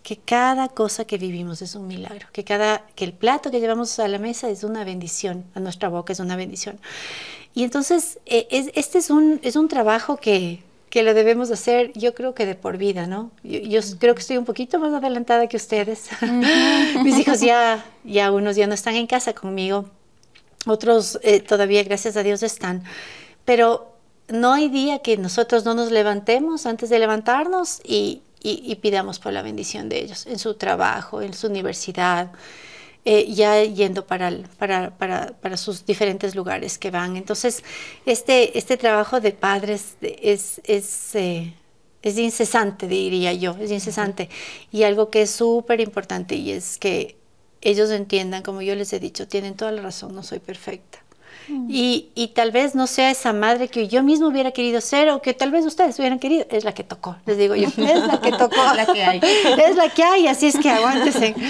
que 0.04 0.18
cada 0.18 0.70
cosa 0.70 1.06
que 1.06 1.18
vivimos 1.18 1.62
es 1.62 1.76
un 1.76 1.88
milagro, 1.88 2.28
que, 2.32 2.44
cada, 2.44 2.86
que 2.96 3.04
el 3.04 3.14
plato 3.14 3.52
que 3.52 3.60
llevamos 3.60 4.00
a 4.00 4.08
la 4.08 4.20
mesa 4.20 4.50
es 4.50 4.64
una 4.64 4.84
bendición, 4.86 5.44
a 5.54 5.60
nuestra 5.60 5.90
boca 5.90 6.14
es 6.14 6.20
una 6.20 6.38
bendición. 6.38 6.80
Y 7.54 7.64
entonces, 7.64 8.20
eh, 8.26 8.48
este 8.76 9.00
es 9.00 9.10
un, 9.10 9.40
es 9.44 9.56
un 9.56 9.68
trabajo 9.68 10.18
que, 10.18 10.64
que 10.90 11.04
lo 11.04 11.14
debemos 11.14 11.52
hacer, 11.52 11.92
yo 11.94 12.14
creo 12.16 12.34
que 12.34 12.46
de 12.46 12.56
por 12.56 12.78
vida, 12.78 13.06
¿no? 13.06 13.32
Yo, 13.44 13.82
creo 14.00 14.16
que 14.16 14.22
estoy 14.22 14.38
un 14.38 14.46
poquito 14.46 14.80
más 14.80 14.94
adelantada 14.94 15.48
que 15.48 15.58
ustedes. 15.58 16.10
Mis 17.04 17.18
hijos 17.20 17.42
ya, 17.42 17.86
ya 18.04 18.32
unos 18.32 18.56
ya 18.56 18.68
no 18.68 18.74
están 18.74 18.96
en 18.96 19.08
casa 19.08 19.34
conmigo, 19.34 19.86
otros 20.66 21.20
eh, 21.24 21.40
todavía, 21.42 21.84
gracias 21.84 22.18
a 22.18 22.24
Dios, 22.24 22.44
están. 22.44 22.84
Pero 23.46 23.94
no 24.28 24.54
hay 24.54 24.70
día 24.70 25.00
que 25.00 25.18
nosotros 25.18 25.64
no 25.66 25.74
nos 25.74 25.92
levantemos 25.92 26.66
antes 26.66 26.90
de 26.90 27.00
levantarnos 27.00 27.82
y, 27.84 28.22
y 28.42 28.76
pidamos 28.76 29.20
por 29.20 29.34
la 29.34 29.42
bendición 29.42 29.90
de 29.90 30.00
ellos 30.00 30.26
en 30.26 30.40
su 30.40 30.54
trabajo, 30.56 31.22
en 31.22 31.34
su 31.34 31.48
universidad. 31.48 32.32
Eh, 33.06 33.34
ya 33.34 33.64
yendo 33.64 34.06
para, 34.06 34.30
para, 34.58 34.92
para, 34.98 35.28
para, 35.40 35.56
sus 35.56 35.86
diferentes 35.86 36.36
lugares 36.36 36.78
que 36.78 36.92
van. 36.92 37.16
Entonces, 37.16 37.64
este, 38.06 38.58
este 38.58 38.76
trabajo 38.76 39.22
de 39.22 39.32
padres 39.32 39.96
es, 40.02 40.60
es, 40.66 41.16
eh, 41.16 41.54
es 42.02 42.18
incesante, 42.18 42.88
diría 42.88 43.32
yo, 43.34 43.56
es 43.60 43.72
incesante. 43.72 44.30
Y 44.72 44.84
algo 44.84 45.10
que 45.10 45.22
es 45.22 45.32
súper 45.32 45.80
importante 45.80 46.36
y 46.36 46.52
es 46.52 46.78
que 46.78 47.16
ellos 47.62 47.90
entiendan, 47.90 48.44
como 48.44 48.62
yo 48.62 48.76
les 48.76 48.92
he 48.92 49.00
dicho, 49.00 49.28
tienen 49.28 49.56
toda 49.56 49.72
la 49.72 49.82
razón, 49.82 50.14
no 50.14 50.22
soy 50.22 50.40
perfecta. 50.40 51.00
Mm. 51.48 51.68
Y, 51.70 52.10
y, 52.16 52.28
tal 52.28 52.52
vez 52.52 52.76
no 52.76 52.86
sea 52.86 53.12
esa 53.12 53.32
madre 53.32 53.70
que 53.70 53.88
yo 53.88 54.04
mismo 54.04 54.28
hubiera 54.28 54.52
querido 54.52 54.82
ser 54.82 55.10
o 55.10 55.22
que 55.22 55.34
tal 55.34 55.52
vez 55.52 55.66
ustedes 55.66 55.98
hubieran 56.00 56.20
querido. 56.20 56.46
Es 56.50 56.66
la 56.66 56.74
que 56.74 56.84
tocó, 56.84 57.16
les 57.26 57.38
digo 57.38 57.56
yo. 57.56 57.70
Es 57.70 58.08
la 58.08 58.20
que 58.22 58.32
tocó. 58.32 58.56
la 58.76 58.86
que 58.86 59.04
hay. 59.04 59.22
Es 59.66 59.76
la 59.78 59.90
que 59.90 60.04
hay, 60.04 60.28
así 60.28 60.48
es 60.48 60.58
que 60.58 60.70
aguántense. 60.70 61.34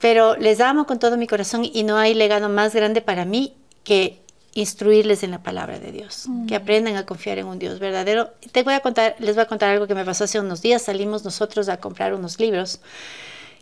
Pero 0.00 0.36
les 0.36 0.60
amo 0.60 0.86
con 0.86 0.98
todo 0.98 1.16
mi 1.16 1.26
corazón 1.26 1.64
y 1.64 1.82
no 1.84 1.96
hay 1.96 2.14
legado 2.14 2.48
más 2.48 2.74
grande 2.74 3.00
para 3.00 3.24
mí 3.24 3.54
que 3.84 4.20
instruirles 4.54 5.22
en 5.22 5.30
la 5.30 5.42
palabra 5.42 5.78
de 5.78 5.92
Dios, 5.92 6.24
mm. 6.26 6.46
que 6.46 6.56
aprendan 6.56 6.96
a 6.96 7.06
confiar 7.06 7.38
en 7.38 7.46
un 7.46 7.58
Dios 7.58 7.78
verdadero. 7.78 8.30
Te 8.52 8.62
voy 8.62 8.74
a 8.74 8.80
contar, 8.80 9.14
les 9.18 9.34
voy 9.36 9.42
a 9.42 9.46
contar 9.46 9.70
algo 9.70 9.86
que 9.86 9.94
me 9.94 10.04
pasó 10.04 10.24
hace 10.24 10.40
unos 10.40 10.62
días. 10.62 10.82
Salimos 10.82 11.24
nosotros 11.24 11.68
a 11.68 11.76
comprar 11.78 12.14
unos 12.14 12.40
libros 12.40 12.80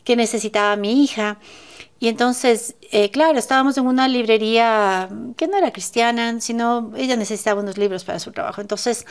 que 0.04 0.16
necesitaba 0.16 0.76
mi 0.76 1.04
hija. 1.04 1.38
Y 2.00 2.08
entonces, 2.08 2.76
eh, 2.92 3.10
claro, 3.10 3.38
estábamos 3.38 3.76
en 3.76 3.86
una 3.86 4.08
librería 4.08 5.08
que 5.36 5.48
no 5.48 5.56
era 5.56 5.72
cristiana, 5.72 6.40
sino 6.40 6.92
ella 6.96 7.16
necesitaba 7.16 7.60
unos 7.60 7.76
libros 7.76 8.04
para 8.04 8.20
su 8.20 8.30
trabajo. 8.30 8.60
Entonces, 8.60 9.04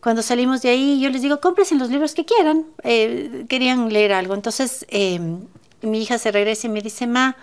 cuando 0.00 0.22
salimos 0.22 0.62
de 0.62 0.68
ahí, 0.68 1.00
yo 1.00 1.08
les 1.08 1.22
digo, 1.22 1.40
cómprense 1.40 1.74
los 1.74 1.90
libros 1.90 2.14
que 2.14 2.24
quieran. 2.24 2.66
Eh, 2.84 3.46
querían 3.48 3.92
leer 3.92 4.12
algo. 4.12 4.34
Entonces, 4.34 4.86
eh, 4.90 5.18
mi 5.82 6.02
hija 6.02 6.18
se 6.18 6.32
regresa 6.32 6.66
y 6.66 6.70
me 6.70 6.80
dice, 6.80 7.06
ma, 7.06 7.36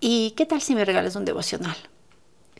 ¿y 0.00 0.32
qué 0.32 0.46
tal 0.46 0.60
si 0.60 0.74
me 0.74 0.84
regalas 0.84 1.16
un 1.16 1.24
devocional? 1.24 1.76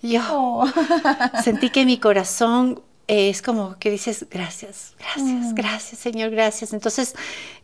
Yo 0.03 0.23
oh. 0.31 0.67
sentí 1.45 1.71
que 1.71 1.85
mi 1.85 1.99
corazón 1.99 2.83
es 3.07 3.43
como 3.43 3.77
que 3.79 3.91
dices, 3.91 4.27
gracias, 4.31 4.95
gracias, 4.99 5.53
mm. 5.53 5.55
gracias, 5.55 6.01
Señor, 6.01 6.31
gracias. 6.31 6.73
Entonces, 6.73 7.17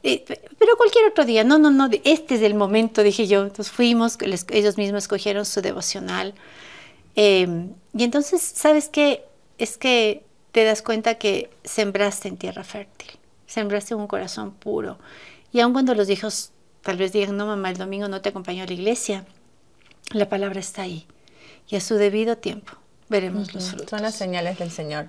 eh, 0.03 0.25
pero 0.59 0.77
cualquier 0.77 1.07
otro 1.07 1.25
día, 1.25 1.45
no, 1.45 1.57
no, 1.57 1.71
no, 1.71 1.89
este 2.03 2.35
es 2.35 2.43
el 2.43 2.55
momento, 2.55 3.05
dije 3.05 3.29
yo. 3.29 3.43
Entonces 3.45 3.71
fuimos, 3.71 4.19
ellos 4.51 4.77
mismos 4.77 5.05
escogieron 5.05 5.45
su 5.45 5.63
devocional. 5.63 6.35
Em, 7.15 7.71
y 7.97 8.03
entonces, 8.03 8.43
¿sabes 8.43 8.89
qué? 8.89 9.25
Es 9.59 9.79
que 9.79 10.25
te 10.51 10.65
das 10.65 10.83
cuenta 10.83 11.15
que 11.15 11.51
sembraste 11.63 12.27
en 12.27 12.39
tierra 12.39 12.65
fértil, 12.65 13.13
sembraste 13.47 13.95
un 13.95 14.09
corazón 14.09 14.51
puro. 14.53 14.99
Y 15.53 15.61
aun 15.61 15.73
cuando 15.73 15.95
los 15.95 16.11
hijos 16.11 16.51
Tal 16.87 16.99
vez 16.99 17.13
digan, 17.13 17.37
no 17.37 17.47
mamá, 17.47 17.71
el 17.71 17.79
domingo 17.79 18.07
no 18.07 18.21
te 18.21 18.29
acompañó 18.29 18.63
a 18.63 18.67
la 18.67 18.73
iglesia. 18.73 19.25
La 20.13 20.29
palabra 20.29 20.61
está 20.61 20.83
ahí. 20.83 21.05
Y 21.69 21.75
a 21.75 21.81
su 21.81 21.97
debido 21.97 22.39
tiempo 22.39 22.75
veremos 23.09 23.53
los 23.53 23.71
frutos. 23.71 23.91
Son 23.91 24.03
las 24.03 24.15
señales 24.15 24.61
del 24.61 24.71
Señor, 24.71 25.09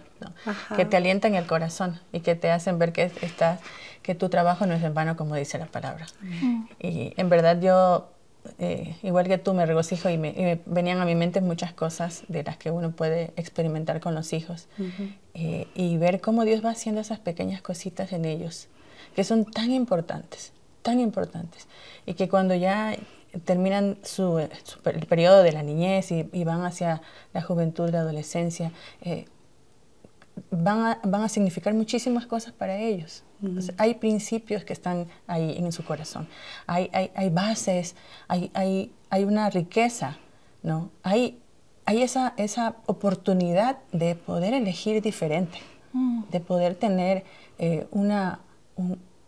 que 0.75 0.85
te 0.85 0.97
alientan 0.97 1.35
el 1.35 1.45
corazón 1.45 1.99
y 2.11 2.21
que 2.21 2.33
te 2.33 2.49
hacen 2.49 2.79
ver 2.79 2.93
que, 2.93 3.11
estás, 3.21 3.59
que 4.01 4.15
tu 4.15 4.27
trabajo 4.27 4.65
no 4.65 4.73
es 4.73 4.81
en 4.81 4.95
vano, 4.95 5.15
como 5.15 5.35
dice 5.35 5.59
la 5.59 5.67
palabra. 5.67 6.07
Y 6.79 7.13
en 7.15 7.29
verdad 7.29 7.61
yo, 7.61 8.09
eh, 8.57 8.95
igual 9.03 9.27
que 9.27 9.37
tú, 9.37 9.53
me 9.53 9.63
regocijo 9.67 10.09
y 10.09 10.17
me, 10.17 10.59
venían 10.65 10.99
a 10.99 11.05
mi 11.05 11.13
mente 11.13 11.41
muchas 11.41 11.73
cosas 11.73 12.23
de 12.27 12.41
las 12.41 12.57
que 12.57 12.71
uno 12.71 12.89
puede 12.89 13.33
experimentar 13.35 13.99
con 13.99 14.15
los 14.15 14.33
hijos 14.33 14.67
eh, 15.35 15.67
y 15.75 15.97
ver 15.97 16.21
cómo 16.21 16.43
Dios 16.43 16.65
va 16.65 16.71
haciendo 16.71 17.01
esas 17.01 17.19
pequeñas 17.19 17.61
cositas 17.61 18.13
en 18.13 18.25
ellos, 18.25 18.67
que 19.15 19.23
son 19.23 19.45
tan 19.45 19.69
importantes 19.69 20.53
tan 20.87 21.01
importantes 21.01 21.67
y 22.05 22.13
que 22.13 22.29
cuando 22.29 22.55
ya 22.55 22.95
terminan 23.43 23.97
su, 24.03 24.39
el 24.39 25.05
periodo 25.05 25.43
de 25.43 25.51
la 25.51 25.61
niñez 25.61 26.13
y, 26.13 26.43
van 26.45 26.63
hacia 26.63 27.01
la 27.33 27.41
juventud, 27.41 27.89
la 27.89 27.99
adolescencia, 27.99 28.71
eh, 29.01 29.25
van, 30.49 30.79
a, 30.85 30.99
van 31.03 31.23
a 31.23 31.27
significar 31.27 31.73
muchísimas 31.73 32.25
cosas 32.25 32.53
para 32.53 32.77
ellos. 32.77 33.25
hay 33.77 33.95
principios 33.95 34.63
que 34.63 34.71
están 34.71 35.07
ahí 35.27 35.57
en 35.57 35.73
su 35.73 35.83
corazón, 35.83 36.25
hay, 36.67 36.89
hay, 36.93 37.11
hay 37.13 37.29
bases, 37.31 37.97
hay, 38.29 38.49
hay, 38.53 38.89
hay, 39.09 39.25
una 39.25 39.49
riqueza, 39.49 40.17
¿no? 40.63 40.89
Hay, 41.03 41.37
hay 41.83 42.01
esa, 42.01 42.33
esa 42.37 42.77
oportunidad 42.85 43.79
de 43.91 44.15
poder 44.15 44.53
elegir 44.53 45.01
diferente, 45.01 45.59
mm. 45.91 46.29
de 46.31 46.39
poder 46.39 46.75
tener 46.75 47.25
eh, 47.59 47.87
una, 47.91 48.39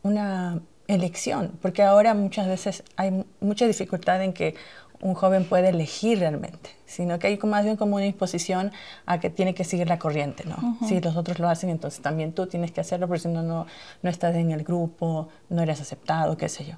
una 0.04 0.62
elección, 0.90 1.52
porque 1.62 1.84
ahora 1.84 2.14
muchas 2.14 2.48
veces 2.48 2.84
hay 2.98 3.26
mucha 3.40 3.68
dificultad 3.68 4.22
en 4.24 4.34
que 4.34 4.56
un 5.02 5.14
joven 5.14 5.46
puede 5.46 5.70
elegir 5.70 6.20
realmente, 6.20 6.72
sino 6.86 7.20
que 7.20 7.28
hay 7.28 7.38
más 7.38 7.64
bien 7.64 7.78
como 7.78 7.96
una 7.96 8.06
disposición 8.06 8.72
a 9.06 9.20
que 9.20 9.30
tiene 9.30 9.54
que 9.54 9.64
seguir 9.64 9.88
la 9.88 9.98
corriente, 9.98 10.44
¿no? 10.46 10.78
Si 10.86 11.00
los 11.00 11.16
otros 11.16 11.40
lo 11.40 11.48
hacen, 11.48 11.70
entonces 11.70 12.02
también 12.02 12.34
tú 12.34 12.48
tienes 12.48 12.72
que 12.72 12.82
hacerlo, 12.82 13.08
porque 13.08 13.22
si 13.22 13.28
no, 13.30 13.42
no, 13.42 13.66
no 14.02 14.10
estás 14.10 14.36
en 14.36 14.52
el 14.52 14.64
grupo, 14.64 15.30
no 15.50 15.62
eres 15.62 15.80
aceptado, 15.80 16.36
qué 16.36 16.50
sé 16.50 16.66
yo. 16.66 16.76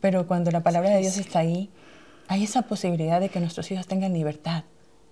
Pero 0.00 0.26
cuando 0.26 0.50
la 0.50 0.62
palabra 0.62 0.90
de 0.90 1.00
Dios 1.00 1.18
está 1.18 1.40
ahí, 1.40 1.68
hay 2.28 2.44
esa 2.44 2.62
posibilidad 2.62 3.20
de 3.20 3.28
que 3.28 3.40
nuestros 3.40 3.70
hijos 3.70 3.86
tengan 3.86 4.12
libertad 4.12 4.64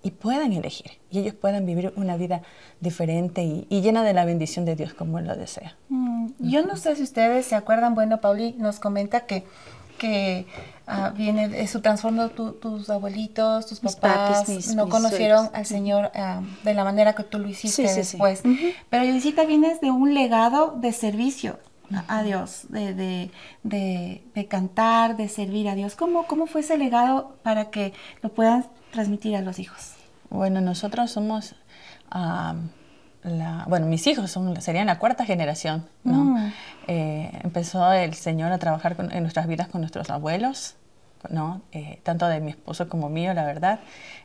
y 0.03 0.11
puedan 0.11 0.53
elegir 0.53 0.91
y 1.11 1.19
ellos 1.19 1.33
puedan 1.33 1.65
vivir 1.65 1.91
una 1.95 2.17
vida 2.17 2.41
diferente 2.79 3.43
y, 3.43 3.81
llena 3.81 4.03
de 4.03 4.13
la 4.13 4.25
bendición 4.25 4.65
de 4.65 4.75
Dios 4.75 4.93
como 4.93 5.19
Él 5.19 5.27
lo 5.27 5.35
desea. 5.35 5.75
Mm, 5.89 6.06
yo 6.39 6.65
no 6.65 6.77
sé 6.77 6.95
si 6.95 7.03
ustedes 7.03 7.45
se 7.45 7.55
acuerdan, 7.55 7.95
bueno, 7.95 8.21
Pauli 8.21 8.55
nos 8.57 8.79
comenta 8.79 9.21
que, 9.21 9.45
que 9.97 10.45
uh, 10.87 11.15
viene 11.15 11.49
de 11.49 11.67
su 11.67 11.81
trasfondo 11.81 12.29
tus 12.29 12.89
abuelitos, 12.89 13.67
tus 13.67 13.79
papás, 13.79 14.75
no 14.75 14.89
conocieron 14.89 15.49
al 15.53 15.65
Señor 15.65 16.11
ah, 16.15 16.41
de 16.63 16.73
la 16.73 16.83
manera 16.83 17.13
que 17.13 17.23
tú 17.23 17.39
lo 17.39 17.47
hiciste 17.47 17.83
después. 17.83 18.43
Pero 18.89 19.03
Yosita 19.03 19.45
vienes 19.45 19.81
de 19.81 19.91
un 19.91 20.13
legado 20.13 20.75
de 20.79 20.91
servicio 20.91 21.59
a 22.07 22.21
Dios, 22.23 22.65
de, 22.69 22.93
de, 22.93 23.31
de, 23.63 24.23
de, 24.33 24.47
cantar, 24.47 25.15
de 25.15 25.29
servir 25.29 25.69
a 25.69 25.75
Dios. 25.75 25.95
¿Cómo, 25.95 26.27
¿Cómo 26.27 26.47
fue 26.47 26.61
ese 26.61 26.77
legado 26.77 27.37
para 27.43 27.69
que 27.69 27.93
lo 28.21 28.29
puedan 28.29 28.65
transmitir 28.91 29.35
a 29.35 29.41
los 29.41 29.59
hijos? 29.59 29.93
Bueno, 30.29 30.59
nosotros 30.61 31.11
somos, 31.11 31.55
la, 33.23 33.65
bueno, 33.67 33.87
mis 33.87 34.05
hijos 34.07 34.31
son, 34.31 34.61
serían 34.61 34.87
la 34.87 34.99
cuarta 34.99 35.25
generación, 35.25 35.85
¿no? 36.03 36.23
Mm. 36.23 36.53
Eh, 36.87 37.39
empezó 37.43 37.91
el 37.91 38.13
Señor 38.13 38.51
a 38.51 38.57
trabajar 38.57 38.95
en 39.11 39.21
nuestras 39.21 39.47
vidas 39.47 39.67
con 39.67 39.81
nuestros 39.81 40.09
abuelos, 40.09 40.75
¿no? 41.29 41.61
Eh, 41.71 41.99
tanto 42.03 42.27
de 42.27 42.39
mi 42.39 42.51
esposo 42.51 42.87
como 42.89 43.09
mío, 43.09 43.33
la 43.33 43.45
verdad. 43.45 43.79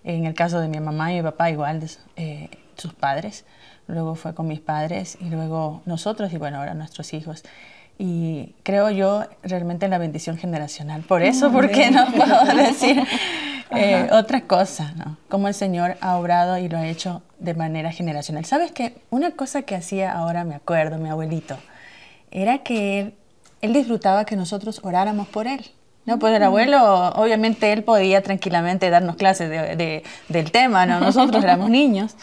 En 0.05 0.27
el 0.27 0.35
caso 0.35 0.61
de 0.61 0.69
mi 0.69 0.79
mamá 0.79 1.13
y 1.13 1.17
mi 1.17 1.23
papá, 1.23 1.51
igual, 1.51 1.83
eh, 2.17 2.51
sus 2.77 2.95
padres. 2.95 3.45
Luego 3.89 4.15
fue 4.15 4.35
con 4.35 4.47
mis 4.47 4.61
padres 4.61 5.19
y 5.21 5.29
luego 5.29 5.83
nosotros 5.87 6.33
y 6.33 6.39
bueno, 6.39 6.59
ahora 6.59 6.75
nuestros 6.75 7.13
hijos 7.15 7.43
y 7.99 8.55
creo 8.63 8.91
yo 8.91 9.25
realmente 9.43 9.85
en 9.85 9.91
la 9.91 9.99
bendición 9.99 10.37
generacional. 10.37 11.03
Por 11.03 11.23
eso, 11.23 11.53
¿por 11.53 11.71
qué 11.71 11.91
no 11.91 12.07
puedo 12.13 12.45
decir 12.57 13.01
eh, 13.71 14.09
otra 14.11 14.43
cosa, 14.43 14.93
¿no? 14.97 15.19
Cómo 15.29 15.49
el 15.49 15.55
Señor 15.55 15.97
ha 16.01 16.17
obrado 16.17 16.59
y 16.59 16.69
lo 16.69 16.79
ha 16.79 16.87
hecho 16.87 17.23
de 17.43 17.55
manera 17.55 17.93
generacional. 17.93 18.45
¿Sabes 18.45 18.73
qué? 18.73 18.95
Una 19.11 19.33
cosa 19.33 19.63
que 19.63 19.75
hacía 19.75 20.13
ahora, 20.13 20.45
me 20.45 20.55
acuerdo, 20.55 20.99
mi 20.99 21.09
abuelito, 21.09 21.57
era 22.31 22.59
que 22.59 23.01
él, 23.01 23.15
él 23.61 23.73
disfrutaba 23.73 24.25
que 24.25 24.37
nosotros 24.37 24.81
oráramos 24.83 25.29
por 25.29 25.47
él. 25.47 25.65
No, 26.05 26.19
pues 26.19 26.35
el 26.35 26.43
abuelo, 26.43 27.11
obviamente 27.11 27.73
él 27.73 27.85
podía 27.85 28.23
tranquilamente 28.23 28.91
darnos 28.91 29.17
clases 29.17 29.49
de, 29.49 30.03
del 30.29 30.51
tema, 30.51 30.85
¿no? 30.85 30.99
Nosotros 31.01 31.45
éramos 31.45 31.71
niños, 31.71 32.17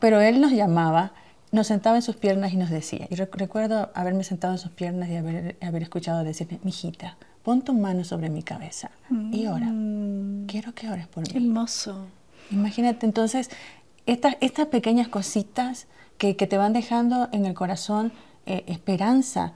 pero 0.00 0.20
él 0.20 0.40
nos 0.40 0.52
llamaba 0.52 1.12
nos 1.52 1.66
sentaba 1.66 1.96
en 1.96 2.02
sus 2.02 2.16
piernas 2.16 2.52
y 2.52 2.56
nos 2.56 2.70
decía, 2.70 3.06
y 3.10 3.16
recuerdo 3.16 3.90
haberme 3.94 4.22
sentado 4.24 4.52
en 4.54 4.58
sus 4.58 4.70
piernas 4.70 5.08
y 5.08 5.16
haber, 5.16 5.56
haber 5.60 5.82
escuchado 5.82 6.22
decirme, 6.22 6.60
mijita, 6.62 7.16
pon 7.42 7.62
tu 7.62 7.74
mano 7.74 8.04
sobre 8.04 8.30
mi 8.30 8.42
cabeza 8.42 8.90
y 9.32 9.46
ora. 9.46 9.66
Mm. 9.66 10.46
quiero 10.46 10.74
que 10.74 10.88
ores 10.88 11.08
por 11.08 11.24
mí. 11.26 11.44
Hermoso. 11.44 12.06
Imagínate, 12.50 13.06
entonces, 13.06 13.50
estas, 14.06 14.36
estas 14.40 14.66
pequeñas 14.66 15.08
cositas 15.08 15.86
que, 16.18 16.36
que 16.36 16.46
te 16.46 16.58
van 16.58 16.72
dejando 16.72 17.28
en 17.32 17.46
el 17.46 17.54
corazón 17.54 18.12
eh, 18.46 18.64
esperanza, 18.66 19.52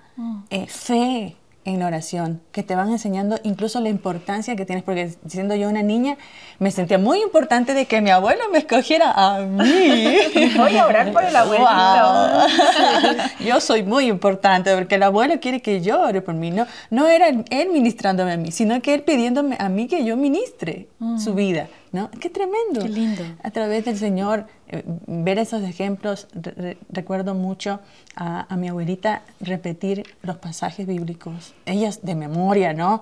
eh, 0.50 0.66
fe 0.66 1.36
en 1.64 1.78
la 1.80 1.86
oración, 1.86 2.40
que 2.52 2.62
te 2.62 2.74
van 2.74 2.90
enseñando 2.90 3.38
incluso 3.42 3.80
la 3.80 3.88
importancia 3.88 4.54
que 4.54 4.66
tienes, 4.66 4.84
porque 4.84 5.14
siendo 5.26 5.54
yo 5.54 5.68
una 5.68 5.82
niña, 5.82 6.16
me 6.58 6.70
sentía 6.70 6.98
muy 6.98 7.22
importante 7.22 7.72
de 7.74 7.86
que 7.86 8.00
mi 8.02 8.10
abuelo 8.10 8.42
me 8.52 8.58
escogiera 8.58 9.12
a 9.12 9.40
mí. 9.40 10.18
Voy 10.56 10.76
a 10.76 10.86
orar 10.86 11.10
por 11.12 11.24
el 11.24 11.34
abuelito. 11.34 11.68
Wow. 11.68 13.46
Yo 13.46 13.60
soy 13.60 13.82
muy 13.82 14.06
importante 14.08 14.74
porque 14.74 14.96
el 14.96 15.02
abuelo 15.04 15.40
quiere 15.40 15.60
que 15.62 15.80
yo 15.80 16.00
ore 16.02 16.20
por 16.20 16.34
mí. 16.34 16.50
No, 16.50 16.66
no 16.90 17.08
era 17.08 17.28
él 17.28 17.68
ministrándome 17.72 18.32
a 18.32 18.36
mí, 18.36 18.50
sino 18.52 18.80
que 18.82 18.94
él 18.94 19.02
pidiéndome 19.02 19.56
a 19.58 19.68
mí 19.68 19.86
que 19.86 20.04
yo 20.04 20.16
ministre 20.16 20.88
su 21.18 21.34
vida. 21.34 21.68
¿no? 21.92 22.10
Qué 22.10 22.28
tremendo. 22.28 22.82
Qué 22.82 22.88
lindo. 22.88 23.22
A 23.42 23.50
través 23.52 23.84
del 23.84 23.96
Señor, 23.96 24.46
eh, 24.68 24.82
ver 25.06 25.38
esos 25.38 25.62
ejemplos, 25.62 26.26
re- 26.34 26.76
recuerdo 26.90 27.34
mucho 27.34 27.78
a, 28.16 28.52
a 28.52 28.56
mi 28.56 28.68
abuelita 28.68 29.22
repetir 29.40 30.02
los 30.22 30.36
pasajes 30.38 30.88
bíblicos, 30.88 31.53
ellas 31.66 32.00
de 32.02 32.14
memoria, 32.14 32.72
¿no? 32.72 33.00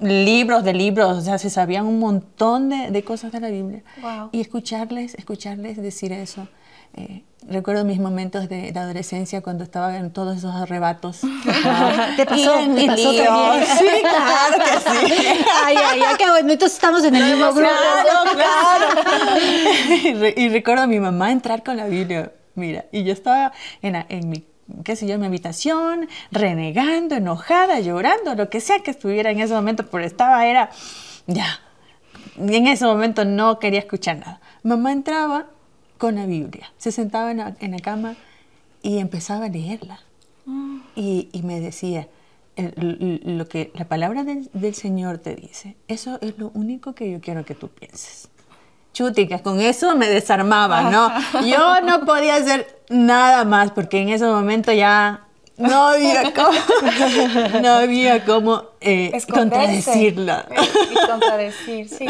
Libros 0.00 0.64
de 0.64 0.72
libros, 0.72 1.18
o 1.18 1.20
sea, 1.20 1.38
se 1.38 1.50
sabían 1.50 1.86
un 1.86 1.98
montón 1.98 2.70
de, 2.70 2.90
de 2.90 3.02
cosas 3.04 3.30
de 3.32 3.40
la 3.40 3.48
Biblia. 3.48 3.82
Wow. 4.00 4.30
Y 4.32 4.40
escucharles, 4.40 5.14
escucharles 5.14 5.76
decir 5.76 6.12
eso. 6.12 6.48
eh, 6.94 7.24
recuerdo 7.48 7.84
mis 7.84 8.00
momentos 8.00 8.48
de 8.48 8.72
la 8.72 8.80
adolescencia 8.82 9.40
cuando 9.42 9.62
estaba 9.64 9.96
en 9.98 10.10
todos 10.10 10.38
esos 10.38 10.54
arrebatos. 10.54 11.20
¿Te 12.16 12.24
pasó? 12.26 12.60
Y 12.62 12.74
¿Te 12.74 12.86
pasó 12.86 13.12
también? 13.14 13.66
Sí, 13.78 13.86
claro 14.00 14.64
que 14.64 15.06
sí. 15.06 15.14
Ay, 15.64 15.76
ay, 15.76 16.00
ay, 16.08 16.14
qué 16.18 16.30
bueno. 16.30 16.52
Entonces 16.52 16.76
estamos 16.76 17.04
en 17.04 17.14
el 17.14 17.24
mismo 17.24 17.52
grupo. 17.52 17.68
Claro, 17.70 18.30
claro. 18.32 19.40
y, 20.04 20.14
re- 20.14 20.34
y 20.38 20.48
recuerdo 20.48 20.82
a 20.84 20.86
mi 20.86 20.98
mamá 21.00 21.30
entrar 21.32 21.62
con 21.62 21.76
la 21.76 21.84
Biblia, 21.86 22.32
mira, 22.54 22.86
y 22.92 23.04
yo 23.04 23.12
estaba 23.12 23.52
en, 23.82 23.94
en 24.08 24.28
mi, 24.28 24.44
qué 24.84 24.96
sé 24.96 25.06
yo, 25.06 25.14
en 25.14 25.20
mi 25.20 25.26
habitación, 25.26 26.08
renegando, 26.30 27.14
enojada, 27.14 27.80
llorando, 27.80 28.34
lo 28.34 28.50
que 28.50 28.60
sea 28.60 28.80
que 28.80 28.90
estuviera 28.90 29.30
en 29.30 29.40
ese 29.40 29.54
momento, 29.54 29.86
pero 29.90 30.04
estaba, 30.04 30.46
era, 30.46 30.70
ya, 31.26 31.60
y 32.38 32.54
en 32.56 32.66
ese 32.66 32.84
momento 32.84 33.24
no 33.24 33.58
quería 33.58 33.80
escuchar 33.80 34.18
nada. 34.18 34.40
Mamá 34.62 34.92
entraba 34.92 35.46
con 35.98 36.16
la 36.16 36.26
Biblia, 36.26 36.72
se 36.78 36.92
sentaba 36.92 37.30
en 37.30 37.38
la, 37.38 37.56
en 37.60 37.70
la 37.72 37.78
cama 37.78 38.16
y 38.82 38.98
empezaba 38.98 39.46
a 39.46 39.48
leerla. 39.48 40.00
Y, 40.94 41.28
y 41.32 41.42
me 41.42 41.58
decía, 41.60 42.08
el- 42.56 43.20
lo 43.38 43.48
que 43.48 43.70
la 43.74 43.86
palabra 43.86 44.22
del, 44.24 44.48
del 44.52 44.74
Señor 44.74 45.18
te 45.18 45.34
dice, 45.34 45.76
eso 45.88 46.18
es 46.20 46.38
lo 46.38 46.50
único 46.54 46.94
que 46.94 47.10
yo 47.10 47.20
quiero 47.20 47.44
que 47.44 47.54
tú 47.54 47.68
pienses. 47.68 48.28
Chuticas, 48.96 49.42
con 49.42 49.60
eso 49.60 49.94
me 49.94 50.08
desarmaba, 50.08 50.84
¿no? 50.84 51.12
Yo 51.44 51.82
no 51.82 52.06
podía 52.06 52.36
hacer 52.36 52.80
nada 52.88 53.44
más 53.44 53.70
porque 53.72 54.00
en 54.00 54.08
ese 54.08 54.24
momento 54.24 54.72
ya 54.72 55.26
no 55.58 55.88
había 55.88 56.32
cómo, 56.32 56.50
no 57.62 57.68
había 57.74 58.24
cómo 58.24 58.64
eh, 58.80 59.12
contradecirla. 59.30 60.46
Y 60.90 61.06
contradecir, 61.06 61.90
sí. 61.90 62.06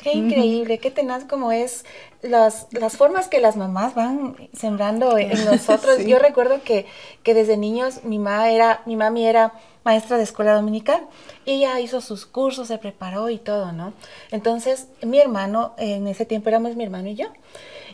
Qué 0.00 0.12
increíble, 0.12 0.78
qué 0.78 0.92
tenaz 0.92 1.24
como 1.24 1.50
es 1.50 1.84
las, 2.28 2.66
las 2.70 2.96
formas 2.96 3.28
que 3.28 3.40
las 3.40 3.56
mamás 3.56 3.94
van 3.94 4.36
sembrando 4.52 5.18
en 5.18 5.44
nosotros. 5.46 6.04
Yo 6.04 6.18
recuerdo 6.18 6.62
que, 6.62 6.86
que 7.22 7.34
desde 7.34 7.56
niños 7.56 8.04
mi 8.04 8.18
mamá 8.18 8.50
era, 8.50 8.82
mi 8.86 8.96
mami 8.96 9.26
era 9.26 9.52
maestra 9.84 10.16
de 10.16 10.24
escuela 10.24 10.54
dominical 10.54 11.06
y 11.44 11.52
ella 11.52 11.78
hizo 11.80 12.00
sus 12.00 12.26
cursos, 12.26 12.68
se 12.68 12.78
preparó 12.78 13.30
y 13.30 13.38
todo, 13.38 13.72
¿no? 13.72 13.92
Entonces, 14.32 14.88
mi 15.02 15.20
hermano, 15.20 15.74
en 15.78 16.08
ese 16.08 16.26
tiempo 16.26 16.48
éramos 16.48 16.74
mi 16.74 16.84
hermano 16.84 17.08
y 17.08 17.14
yo. 17.14 17.26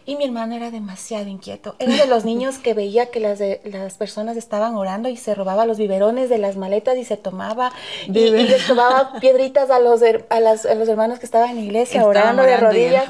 Y 0.05 0.17
mi 0.17 0.25
hermano 0.25 0.55
era 0.57 0.71
demasiado 0.71 1.29
inquieto. 1.29 1.77
Era 1.79 1.95
de 1.95 2.07
los 2.07 2.25
niños 2.25 2.59
que 2.59 2.75
veía 2.75 3.07
que 3.11 3.21
las, 3.21 3.39
de- 3.39 3.61
las 3.65 3.97
personas 3.99 4.37
estaban 4.37 4.75
orando 4.75 5.09
y 5.09 5.17
se 5.17 5.35
robaba 5.35 5.65
los 5.65 5.79
biberones 5.79 6.29
de 6.29 6.39
las 6.39 6.57
maletas 6.57 6.97
y 6.99 7.05
se 7.05 7.17
tomaba 7.17 7.73
y, 8.09 8.19
y 8.19 8.31
les 8.49 8.67
tomaba 8.67 9.13
piedritas 9.21 9.71
a 9.71 9.79
los, 9.79 10.01
a, 10.29 10.41
las- 10.41 10.67
a 10.67 10.75
los 10.75 10.89
hermanos 10.89 11.19
que 11.21 11.27
estaban 11.27 11.51
en 11.51 11.57
la 11.57 11.63
iglesia 11.63 12.01
Estaban 12.01 12.17
orando 12.39 12.43
de 12.43 12.51
ya. 12.51 12.57
rodillas. 12.61 13.05